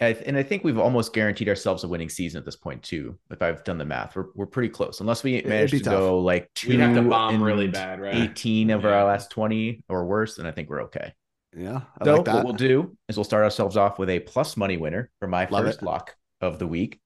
[0.00, 3.18] And I think we've almost guaranteed ourselves a winning season at this point too.
[3.32, 5.00] If I've done the math, we're we're pretty close.
[5.00, 5.92] Unless we manage to tough.
[5.92, 8.14] go like two We'd have to bomb and really bad, right?
[8.14, 8.90] 18 of Yeah.
[8.90, 11.12] our last 20 or worse, then I think we're okay.
[11.56, 12.34] Yeah, I So like that.
[12.36, 15.48] what we'll do is we'll start ourselves off with a plus money winner for my
[15.50, 15.84] Love first it.
[15.84, 17.00] lock of the week.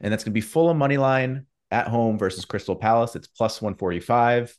[0.00, 3.16] And that's gonna be Fulham money line at home versus Crystal Palace.
[3.16, 4.56] It's plus 145.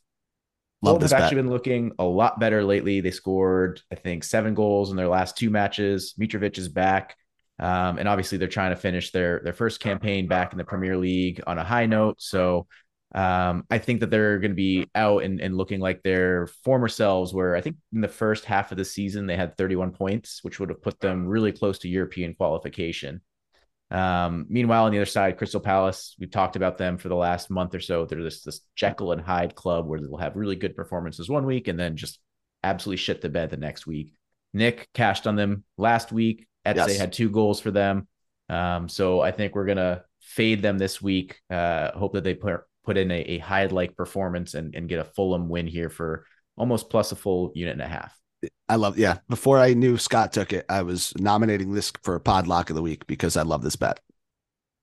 [0.80, 1.20] Love Fulham have bet.
[1.22, 3.00] actually been looking a lot better lately.
[3.00, 6.14] They scored, I think, seven goals in their last two matches.
[6.18, 7.16] Mitrovic is back.
[7.60, 10.96] Um, and obviously they're trying to finish their their first campaign back in the Premier
[10.96, 12.22] League on a high note.
[12.22, 12.68] So
[13.14, 16.88] um, I think that they're going to be out and, and looking like their former
[16.88, 20.40] selves, where I think in the first half of the season they had 31 points,
[20.42, 23.22] which would have put them really close to European qualification.
[23.90, 27.50] Um, meanwhile, on the other side, Crystal Palace, we've talked about them for the last
[27.50, 28.04] month or so.
[28.04, 31.68] They're this this Jekyll and Hyde club where they'll have really good performances one week
[31.68, 32.20] and then just
[32.62, 34.12] absolutely shit the bed the next week.
[34.52, 36.46] Nick cashed on them last week.
[36.64, 36.98] Eze Yes.
[36.98, 38.08] had two goals for them.
[38.48, 41.40] Um, so I think we're gonna fade them this week.
[41.50, 44.98] Uh, hope that they put put in a, a Hyde like performance and, and get
[44.98, 46.24] a Fulham win here for
[46.56, 48.14] almost plus a full unit and a half.
[48.68, 48.98] I love.
[48.98, 52.70] Yeah, before I knew Scott took it, I was nominating this for a pod lock
[52.70, 54.00] of the week because I love this bet.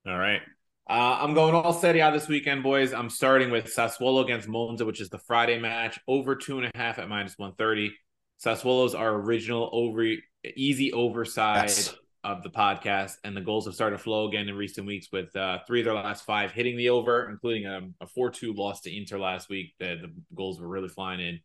[0.07, 0.41] All right.
[0.87, 2.93] Uh, I'm going all steady out this weekend, boys.
[2.93, 6.77] I'm starting with Sassuolo against Monza, which is the Friday match, over two and a
[6.77, 7.91] half at minus 130.
[8.43, 10.05] Sassuolo's our original over
[10.55, 11.95] easy overside Yes.
[12.23, 15.35] of the podcast, and the goals have started to flow again in recent weeks with
[15.35, 18.95] uh, three of their last five hitting the over, including a, a 4-2 loss to
[18.95, 19.73] Inter last week.
[19.79, 21.39] The, the goals were really flying in.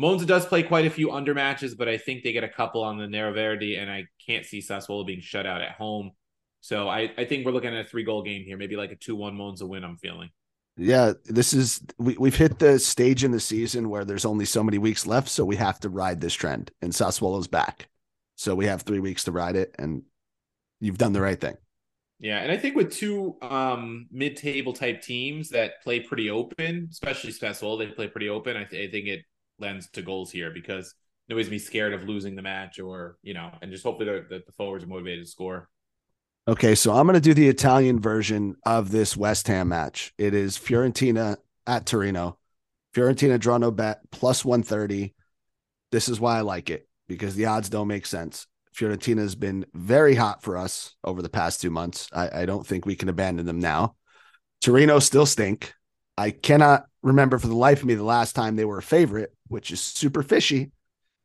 [0.00, 2.82] Monza does play quite a few under matches, but I think they get a couple
[2.82, 6.12] on the Nero Verde, and I can't see Sassuolo being shut out at home.
[6.62, 8.96] So I, I think we're looking at a three goal game here, maybe like a
[8.96, 9.84] 2 1 Monza win.
[9.84, 10.30] I'm feeling.
[10.78, 14.64] Yeah, this is we, we've hit the stage in the season where there's only so
[14.64, 16.70] many weeks left, so we have to ride this trend.
[16.80, 17.90] And Sassuolo's back,
[18.36, 20.02] so we have three weeks to ride it, and
[20.80, 21.58] you've done the right thing.
[22.20, 22.38] Yeah.
[22.38, 27.32] And I think with two um, mid table type teams that play pretty open, especially
[27.32, 28.56] Sassuolo, they play pretty open.
[28.56, 29.24] I, th- I think it
[29.60, 30.94] lends to goals here because
[31.28, 34.42] nobody's be scared of losing the match or, you know, and just hopefully the, the,
[34.46, 35.68] the forwards are motivated to score.
[36.48, 40.12] Okay, so I'm going to do the Italian version of this West Ham match.
[40.18, 42.38] It is Fiorentina at Torino.
[42.94, 45.14] Fiorentina draw no bet plus 130.
[45.92, 48.46] This is why I like it because the odds don't make sense.
[48.74, 52.08] Fiorentina has been very hot for us over the past two months.
[52.12, 53.96] I, I don't think we can abandon them now.
[54.60, 55.74] Torino still stink.
[56.16, 59.34] I cannot remember for the life of me the last time they were a favorite,
[59.50, 60.70] which is super fishy.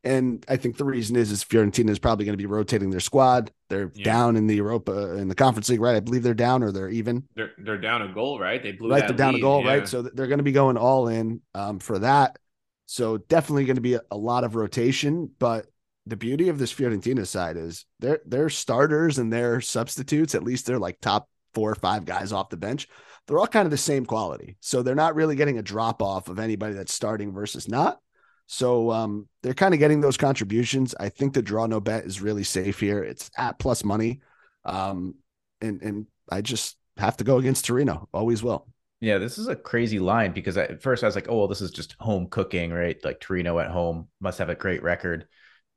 [0.03, 2.99] And I think the reason is is Fiorentina is probably going to be rotating their
[2.99, 3.51] squad.
[3.69, 4.03] They're Yeah.
[4.03, 5.95] down in the Europa in the Conference League, right?
[5.95, 7.23] I believe they're down or they're even.
[7.35, 8.61] They're they're down a goal, right?
[8.61, 9.69] They blew right, that they're down lead, a goal, yeah.
[9.69, 9.87] right?
[9.87, 12.37] So they're going to be going all in um, for that.
[12.85, 15.31] So definitely going to be a, a lot of rotation.
[15.39, 15.65] But
[16.05, 20.35] the beauty of this Fiorentina side is their their starters and their substitutes.
[20.35, 22.87] At least they're like top four or five guys off the bench.
[23.25, 26.29] They're all kind of the same quality, so they're not really getting a drop off
[26.29, 27.99] of anybody that's starting versus not.
[28.47, 30.93] So um, they're kind of getting those contributions.
[30.99, 33.03] I think the draw no bet is really safe here.
[33.03, 34.21] It's at plus money,
[34.63, 35.15] um,
[35.61, 38.07] and and I just have to go against Torino.
[38.13, 38.67] Always will.
[39.01, 41.61] Yeah, this is a crazy line because at first I was like, oh, well, this
[41.61, 42.97] is just home cooking, right?
[43.03, 45.27] Like Torino at home must have a great record.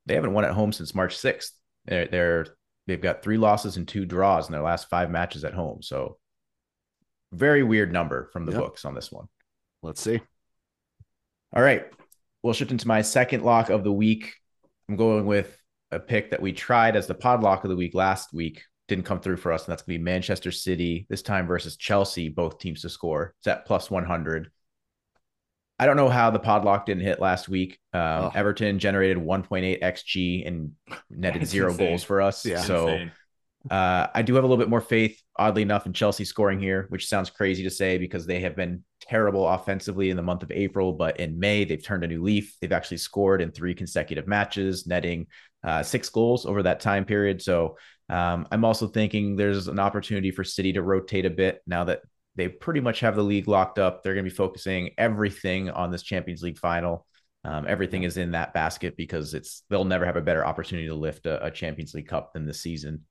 [0.07, 1.50] They haven't won at home since March 6th.
[1.85, 2.46] They're, they're
[2.87, 5.83] they've got three losses and two draws in their last five matches at home.
[5.83, 6.16] So
[7.33, 8.61] very weird number from the yep.
[8.61, 9.28] books on this one.
[9.83, 10.20] Let's see.
[11.52, 11.87] All right.
[12.42, 14.35] We'll shift into my second lock of the week.
[14.88, 15.57] I'm going with
[15.90, 18.62] a pick that we tried as the pod lock of the week last week.
[18.87, 21.77] Didn't come through for us, and that's going to be Manchester City this time versus
[21.77, 23.35] Chelsea, both teams to score.
[23.40, 24.51] It's at plus 100.
[25.79, 27.79] I don't know how the pod lock didn't hit last week.
[27.92, 28.33] Um, oh.
[28.35, 30.72] Everton generated 1.8 xG and
[31.11, 31.87] netted That's zero insane.
[31.87, 32.44] goals for us.
[32.44, 32.62] Yeah.
[32.62, 33.07] So
[33.71, 36.87] uh, I do have a little bit more faith, oddly enough, in Chelsea scoring here,
[36.90, 40.51] which sounds crazy to say because they have been terrible offensively in the month of
[40.53, 40.92] April.
[40.92, 42.57] But in May, they've turned a new leaf.
[42.61, 45.27] They've actually scored in three consecutive matches, netting
[45.64, 47.42] uh, six goals over that time period.
[47.42, 47.77] So
[48.09, 52.03] um, I'm also thinking there's an opportunity for City to rotate a bit now that
[52.37, 54.03] they pretty much have the league locked up.
[54.03, 57.07] They're going to be focusing everything on this Champions League final.
[57.44, 60.94] Um, everything is in that basket because it's they'll never have a better opportunity to
[60.94, 63.05] lift a, a Champions League cup than this season.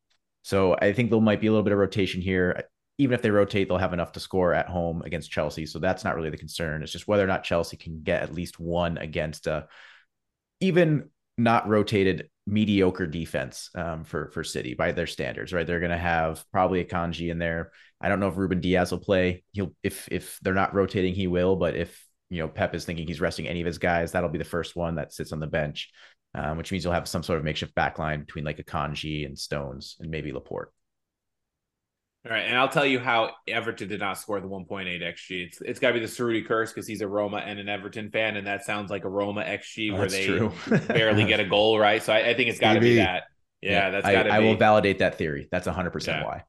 [0.47, 2.63] So I think there might be a little bit of rotation here.
[2.99, 5.65] Even if they rotate, they'll have enough to score at home against Chelsea.
[5.65, 6.81] So that's not really the concern.
[6.81, 9.67] It's just whether or not Chelsea can get at least one against a
[10.61, 15.67] even not rotated mediocre defense um, for for City by their standards, right?
[15.67, 17.73] They're going to have probably Akanji in there.
[17.99, 19.43] I don't know if Ruben Dias will play.
[19.51, 21.57] He'll if if they're not rotating, he will.
[21.57, 24.37] But if you know Pep is thinking he's resting any of his guys, that'll be
[24.37, 25.91] the first one that sits on the bench,
[26.35, 29.37] um, which means you'll have some sort of makeshift backline between like a Akanji and
[29.37, 30.71] Stones and maybe Laporte.
[32.25, 35.47] All right, and I'll tell you how Everton did not score the 1.8 xG.
[35.47, 38.11] It's it's got to be the Cerruti curse because he's a Roma and an Everton
[38.11, 42.03] fan, and that sounds like a Roma xG where they barely get a goal, right?
[42.03, 43.23] So I, I think it's got to be that.
[43.61, 44.29] Yeah, yeah that's got to.
[44.29, 45.47] I, I will validate that theory.
[45.51, 45.91] That's 100 yeah.
[45.93, 46.43] percent why.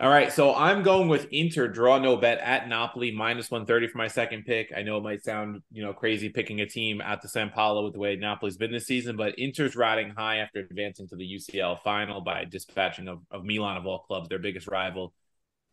[0.00, 3.98] All right, so I'm going with Inter draw no bet at Napoli minus 130 for
[3.98, 4.72] my second pick.
[4.74, 7.84] I know it might sound you know crazy picking a team at the San Paolo
[7.84, 11.34] with the way Napoli's been this season, but Inter's riding high after advancing to the
[11.34, 15.12] UCL final by dispatching of, of Milan of all clubs, their biggest rival.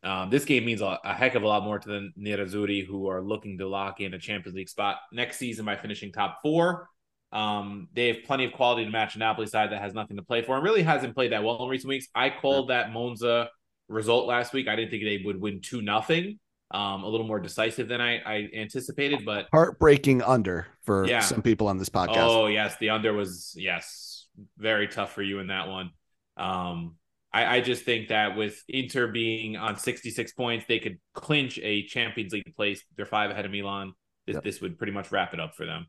[0.03, 3.07] Um, this game means a, a, heck of a lot more to the Nerazzurri, who
[3.07, 6.89] are looking to lock in a Champions League spot next season by finishing top four.
[7.31, 10.23] Um, they have plenty of quality to match a Napoli side that has nothing to
[10.23, 12.07] play for and really hasn't played that well in recent weeks.
[12.13, 13.49] I called that Monza
[13.87, 14.67] result last week.
[14.67, 16.39] I didn't think they would win two nothing.
[16.69, 21.21] Um, a little more decisive than I, I anticipated, but heartbreaking under for yeah.
[21.21, 22.17] some people on this podcast.
[22.17, 25.91] Oh yes, the under was yes very tough for you in that one.
[26.35, 26.95] Um,
[27.33, 31.83] I, I just think that with Inter being on 66 points, they could clinch a
[31.83, 32.83] Champions League place.
[32.95, 33.93] They're five ahead of Milan.
[34.25, 34.43] This yep.
[34.43, 35.87] this would pretty much wrap it up for them.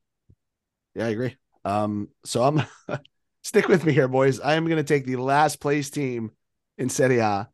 [0.95, 1.37] Yeah, I agree.
[1.65, 2.63] Um, so I'm
[3.43, 4.39] stick with me here, boys.
[4.41, 6.31] I am going to take the last place team
[6.77, 7.49] in Serie A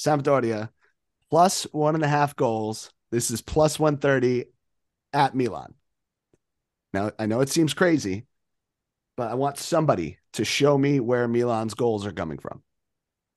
[0.00, 0.70] Sampdoria,
[1.30, 2.90] plus one and a half goals.
[3.10, 4.46] This is plus 130
[5.12, 5.74] at Milan.
[6.92, 8.26] Now, I know it seems crazy,
[9.16, 12.62] but I want somebody to show me where Milan's goals are coming from.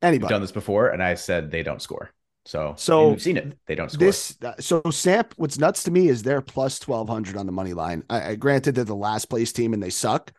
[0.01, 0.25] Anybody.
[0.25, 2.11] We've done this before, and I said they don't score.
[2.45, 3.57] So, so we've seen it.
[3.67, 4.05] They don't score.
[4.05, 5.33] This uh, so Samp.
[5.37, 8.03] What's nuts to me is they're plus twelve hundred on the money line.
[8.09, 10.33] I, I granted they're the last place team and they suck.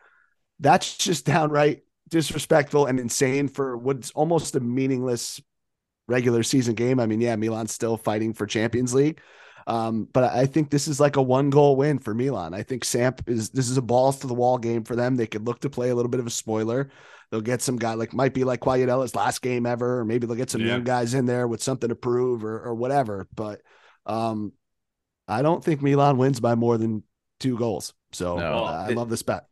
[0.59, 5.41] That's just downright disrespectful and insane for what's almost a meaningless
[6.07, 6.99] regular season game.
[6.99, 9.21] I mean, yeah, Milan's still fighting for Champions League.
[9.67, 12.53] Um, but I think this is like a one goal win for Milan.
[12.53, 15.15] I think Samp is this is a balls to the wall game for them.
[15.15, 16.91] They could look to play a little bit of a spoiler.
[17.31, 20.35] They'll get some guy like might be like Quagliarella's last game ever, or maybe they'll
[20.35, 20.67] get some yeah.
[20.67, 23.27] young guys in there with something to prove or or whatever.
[23.33, 23.61] But
[24.05, 24.53] um,
[25.27, 27.03] I don't think Milan wins by more than
[27.39, 27.93] two goals.
[28.11, 29.45] So no, uh, I love this bet.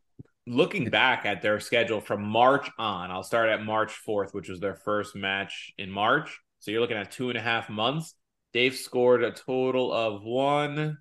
[0.45, 4.59] Looking back at their schedule from March on, I'll start at March 4th, which was
[4.59, 6.37] their first match in March.
[6.63, 8.15] So you're looking at two and a half months.
[8.53, 10.97] They've scored a total of one,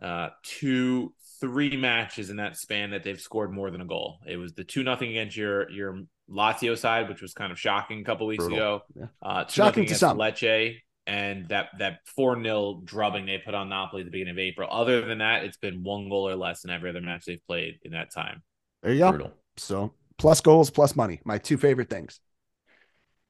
[0.00, 4.18] uh, two, three matches in that span that they've scored more than a goal.
[4.24, 8.02] It was the two nothing against your your Lazio side, which was kind of shocking
[8.02, 8.56] a couple weeks Brutal.
[8.56, 8.82] ago.
[8.94, 9.06] Yeah.
[9.20, 10.16] Uh, shocking to some.
[10.16, 10.76] Lecce
[11.08, 14.68] and that that four 0 drubbing they put on Napoli at the beginning of April.
[14.70, 17.80] Other than that, it's been one goal or less in every other match they've played
[17.82, 18.44] in that time.
[18.84, 19.10] There you go.
[19.10, 19.32] Brutal.
[19.56, 21.20] So plus goals, plus money.
[21.24, 22.20] My two favorite things.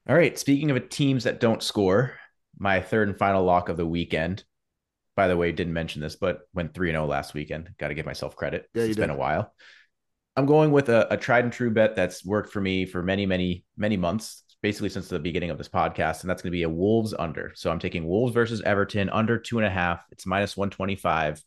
[0.07, 0.37] All right.
[0.37, 2.15] Speaking of teams that don't score,
[2.57, 4.43] my third and final lock of the weekend.
[5.15, 7.69] By the way, didn't mention this, but went 3 0 last weekend.
[7.77, 8.67] Got to give myself credit.
[8.73, 9.01] Yeah, it's did.
[9.01, 9.53] been a while.
[10.35, 13.27] I'm going with a, a, tried and true bet that's worked for me for many,
[13.27, 16.21] many, many months, basically since the beginning of this podcast.
[16.21, 17.51] And that's going to be a Wolves under.
[17.55, 20.03] So I'm taking Wolves versus Everton under two and a half.
[20.11, 21.43] It's minus 125.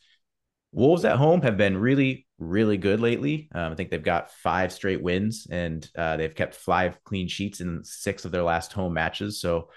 [0.72, 3.48] Wolves at home have been really, really good lately.
[3.54, 7.60] Um, I think they've got five straight wins and uh, they've kept five clean sheets
[7.60, 9.40] in six of their last home matches.
[9.40, 9.70] So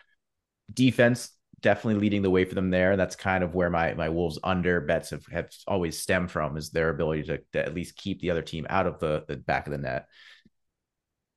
[0.74, 1.32] defense
[1.62, 2.98] definitely leading the way for them there.
[2.98, 6.70] That's kind of where my my Wolves under bets have, have always stemmed from is
[6.70, 9.68] their ability to, to at least keep the other team out of the, the back
[9.68, 10.08] of the net.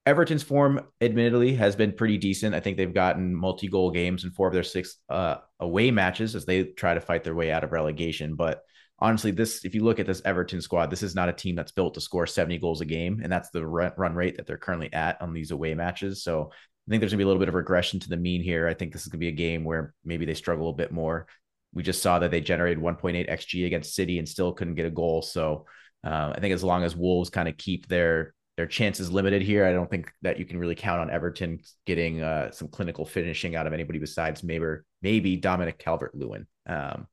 [0.05, 2.57] Everton's form, admittedly, has been pretty decent.
[2.57, 6.35] I think they've gotten multi goal games in four of their six uh, away matches
[6.35, 8.35] as they try to fight their way out of relegation.
[8.35, 8.63] But
[9.03, 11.73] honestly, this, if you look at this Everton squad, this is not a team that's
[11.73, 13.21] built to score 70 goals a game.
[13.23, 16.23] And that's the run rate that they're currently at on these away matches.
[16.23, 18.43] So I think there's going to be a little bit of regression to the mean
[18.43, 18.69] here.
[18.69, 20.93] I think this is going to be a game where maybe they struggle a bit
[20.93, 21.27] more.
[21.75, 24.91] We just saw that they generated 1.8 XG against City and still couldn't get a
[24.91, 25.21] goal.
[25.21, 25.67] So
[26.05, 29.65] uh, I think as long as Wolves kind of keep their their chances limited here,
[29.65, 33.57] I don't think that you can really count on Everton getting uh, some clinical finishing
[33.57, 34.67] out of anybody besides maybe
[35.01, 36.47] maybe Dominic Calvert Lewin.
[36.67, 37.07] Um,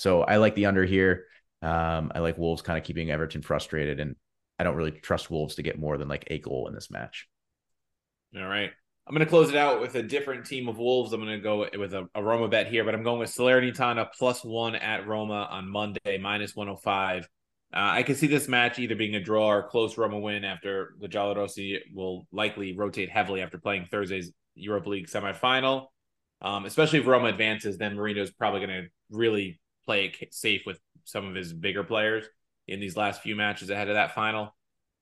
[0.00, 1.26] so I like the under here.
[1.60, 4.16] Um, I like Wolves kind of keeping Everton frustrated, and
[4.58, 7.28] I don't really trust Wolves to get more than like a goal in this match.
[8.34, 8.70] All right.
[9.06, 11.12] I'm going to close it out with a different team of Wolves.
[11.12, 14.06] I'm going to go with a, a Roma bet here, but I'm going with Salernitana
[14.18, 17.24] plus one at Roma on Monday, minus 105.
[17.24, 17.26] Uh,
[17.74, 21.08] I can see this match either being a draw or close Roma win after the
[21.08, 25.88] Giallorossi will likely rotate heavily after playing Thursday's Europa League semifinal.
[26.40, 30.78] Um, especially if Roma advances, then Mourinho's probably going to really play it safe with
[31.04, 32.24] some of his bigger players
[32.68, 34.54] in these last few matches ahead of that final.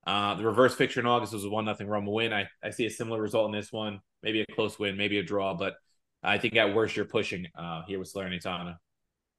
[0.06, 2.32] Uh, the reverse fixture in August was a one nothing Roma win.
[2.32, 4.00] I, I see a similar result in this one.
[4.22, 5.74] Maybe a close win, maybe a draw, but
[6.22, 8.76] I think at worst you're pushing uh, here with Salernitana.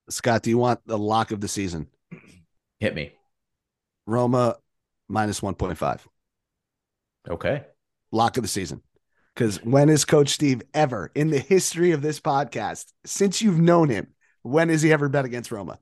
[0.09, 1.87] Scott, do you want the lock of the season?
[2.79, 3.13] Hit me.
[4.05, 4.57] Roma
[5.07, 5.99] minus 1.5.
[7.29, 7.63] Okay.
[8.11, 8.81] Lock of the season.
[9.33, 13.89] Because when has Coach Steve ever in the history of this podcast, since you've known
[13.89, 14.07] him,
[14.43, 15.79] when has he ever bet against Roma?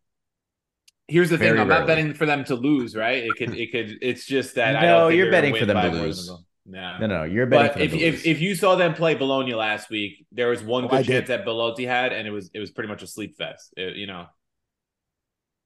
[1.08, 1.82] Here's the Very thing: I'm rarely.
[1.82, 3.24] not betting for them to lose, right?
[3.24, 3.98] It could, it could.
[4.02, 6.30] It's just that no, you're betting for them to lose.
[6.66, 7.74] No, no, no, you're betting.
[7.74, 10.88] But if if, if you saw them play Bologna last week, there was one oh,
[10.90, 13.74] good chance that Belotti had, and it was it was pretty much a sleep fest.
[13.78, 14.26] It, you know,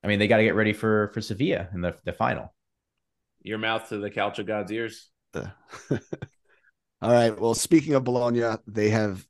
[0.03, 2.53] I mean, they got to get ready for for Sevilla in the the final.
[3.41, 5.09] Your mouth to the Calcio God's ears.
[5.33, 5.49] All
[7.01, 7.39] right.
[7.39, 9.25] Well, speaking of Bologna, they have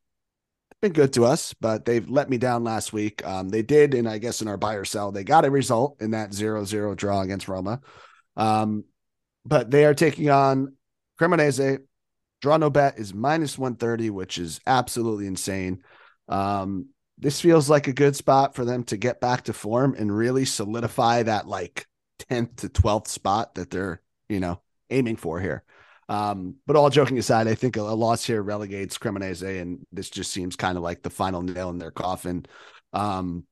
[0.82, 3.26] been good to us, but they've let me down last week.
[3.26, 6.02] Um, they did, and I guess in our buy or sell, they got a result
[6.02, 7.82] in that zero zero draw against Roma.
[8.36, 8.86] Um,
[9.46, 10.76] but they are taking on
[11.20, 11.80] Cremonese.
[12.42, 15.84] Draw no bet is minus 130, which is absolutely insane.
[16.28, 16.88] Um,
[17.20, 20.46] this feels like a good spot for them to get back to form and really
[20.46, 21.86] solidify that like
[22.30, 24.60] 10th to 12th spot that they're, you know,
[24.90, 25.64] aiming for here.
[26.12, 30.10] Um, but all joking aside, I think a, a loss here relegates Cremonese, and this
[30.10, 32.46] just seems kind of like the final nail in their coffin.
[32.92, 33.46] Um,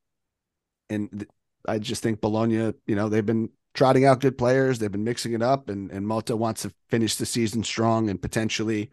[0.90, 1.30] and th-
[1.66, 5.32] I just think Bologna, you know, they've been trotting out good players, they've been mixing
[5.32, 8.90] it up, and and Motta wants to finish the season strong and potentially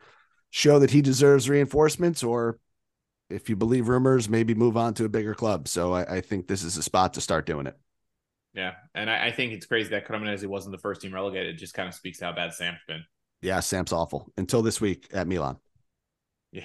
[0.50, 2.60] show that he deserves reinforcements, or
[3.30, 5.68] if you believe rumors, maybe move on to a bigger club.
[5.68, 7.78] So I, I think this is a spot to start doing it.
[8.54, 11.56] Yeah, and I, I think it's crazy that Cremonese wasn't the first team relegated.
[11.56, 13.04] It just kind of speaks how bad Samp's been.
[13.42, 15.58] Yeah, Samp's awful until this week at Milan.
[16.52, 16.64] Yeah.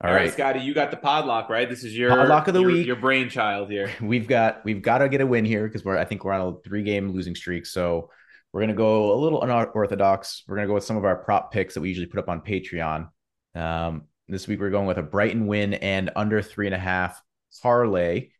[0.00, 0.24] All, All right.
[0.24, 1.68] right, Scotty, you got the podlock, right?
[1.68, 2.86] This is your podlock of the your, week.
[2.86, 3.90] Your brainchild here.
[4.02, 6.54] We've got we've got to get a win here because we're I think we're on
[6.54, 7.66] a three game losing streak.
[7.66, 8.10] So
[8.52, 10.44] we're gonna go a little unorthodox.
[10.46, 12.40] We're gonna go with some of our prop picks that we usually put up on
[12.40, 13.08] Patreon.
[13.54, 17.20] Um, this week we're going with a Brighton win and under three and a half
[17.62, 18.30] parlay.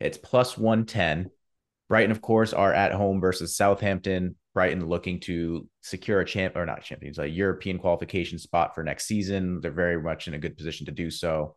[0.00, 1.30] It's plus one ten.
[1.88, 4.36] Brighton, of course, are at home versus Southampton.
[4.54, 9.06] Brighton looking to secure a champ or not champions, a European qualification spot for next
[9.06, 9.60] season.
[9.60, 11.56] They're very much in a good position to do so.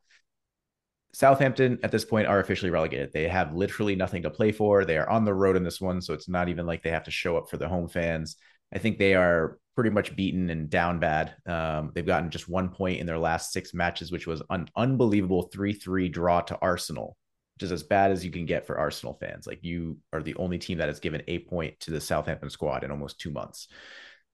[1.14, 3.12] Southampton at this point are officially relegated.
[3.14, 4.84] They have literally nothing to play for.
[4.84, 7.04] They are on the road in this one, so it's not even like they have
[7.04, 8.36] to show up for the home fans.
[8.74, 11.36] I think they are pretty much beaten and down bad.
[11.46, 15.50] Um, they've gotten just one point in their last six matches, which was an unbelievable
[15.54, 17.16] 3 3 draw to Arsenal
[17.62, 19.46] is as bad as you can get for Arsenal fans.
[19.46, 22.84] Like you are the only team that has given a point to the Southampton squad
[22.84, 23.68] in almost two months.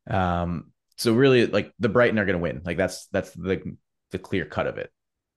[0.10, 2.62] Um, so really, like the Brighton are going to win.
[2.66, 3.76] Like that's that's the
[4.12, 4.92] the clear cut of it.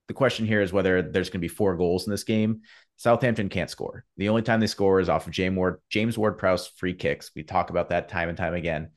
[0.09, 2.63] The question here is whether there's going to be four goals in this game.
[2.97, 4.05] Southampton can't score.
[4.17, 7.31] The only time they score is off of James Ward James Ward Prowse free kicks.
[7.35, 8.91] We talk about that time and time again.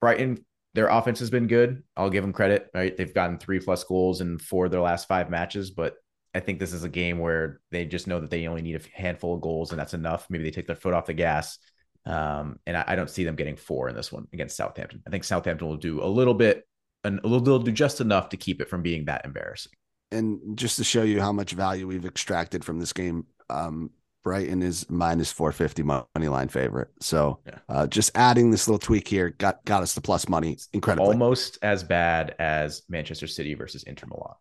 [0.00, 0.44] Brighton,
[0.74, 1.82] their offense has been good.
[1.96, 2.70] I'll give them credit.
[2.74, 5.94] Right, they've gotten three plus goals in four of their last five matches, but
[6.34, 8.98] I think this is a game where they just know that they only need a
[9.00, 10.26] handful of goals and that's enough.
[10.30, 11.58] Maybe they take their foot off the gas.
[12.06, 15.02] Um, and I, I, don't see them getting four in this one against Southampton.
[15.06, 16.66] I think Southampton will do a little bit,
[17.04, 19.72] and they'll do just enough to keep it from being that embarrassing.
[20.10, 23.90] And just to show you how much value we've extracted from this game, um,
[24.22, 26.88] Brighton is minus 450 money line favorite.
[27.00, 27.58] So yeah.
[27.68, 30.58] uh, just adding this little tweak here got got us the plus money.
[30.72, 31.06] Incredible.
[31.06, 34.34] Almost as bad as Manchester City versus Inter Milan.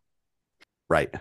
[0.89, 1.13] Right.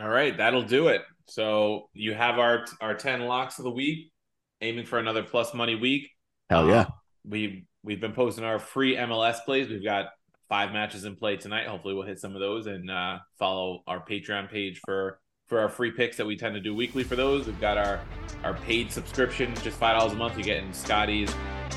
[0.00, 1.02] All right, that'll do it.
[1.26, 4.12] So you have our our ten locks of the week,
[4.60, 6.10] aiming for another plus money week.
[6.50, 6.80] Hell yeah!
[6.80, 6.86] Uh,
[7.24, 9.68] we we've been posting our free MLS plays.
[9.68, 10.06] We've got
[10.48, 11.66] five matches in play tonight.
[11.66, 15.68] Hopefully, we'll hit some of those and uh, follow our Patreon page for for our
[15.68, 17.04] free picks that we tend to do weekly.
[17.04, 18.00] For those, we've got our
[18.44, 20.34] our paid subscription, just five dollars a month.
[20.34, 21.34] You're getting Scotty's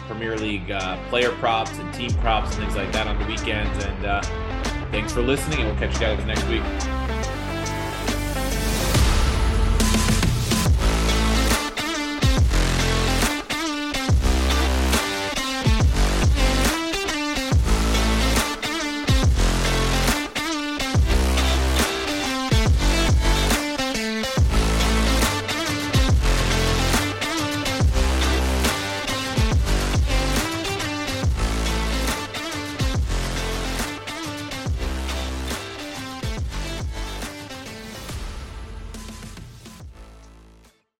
[0.07, 3.86] Premier League uh, player props and team props and things like that on the weekends.
[3.86, 4.22] And uh,
[4.91, 6.99] thanks for listening, and we'll catch you guys next week.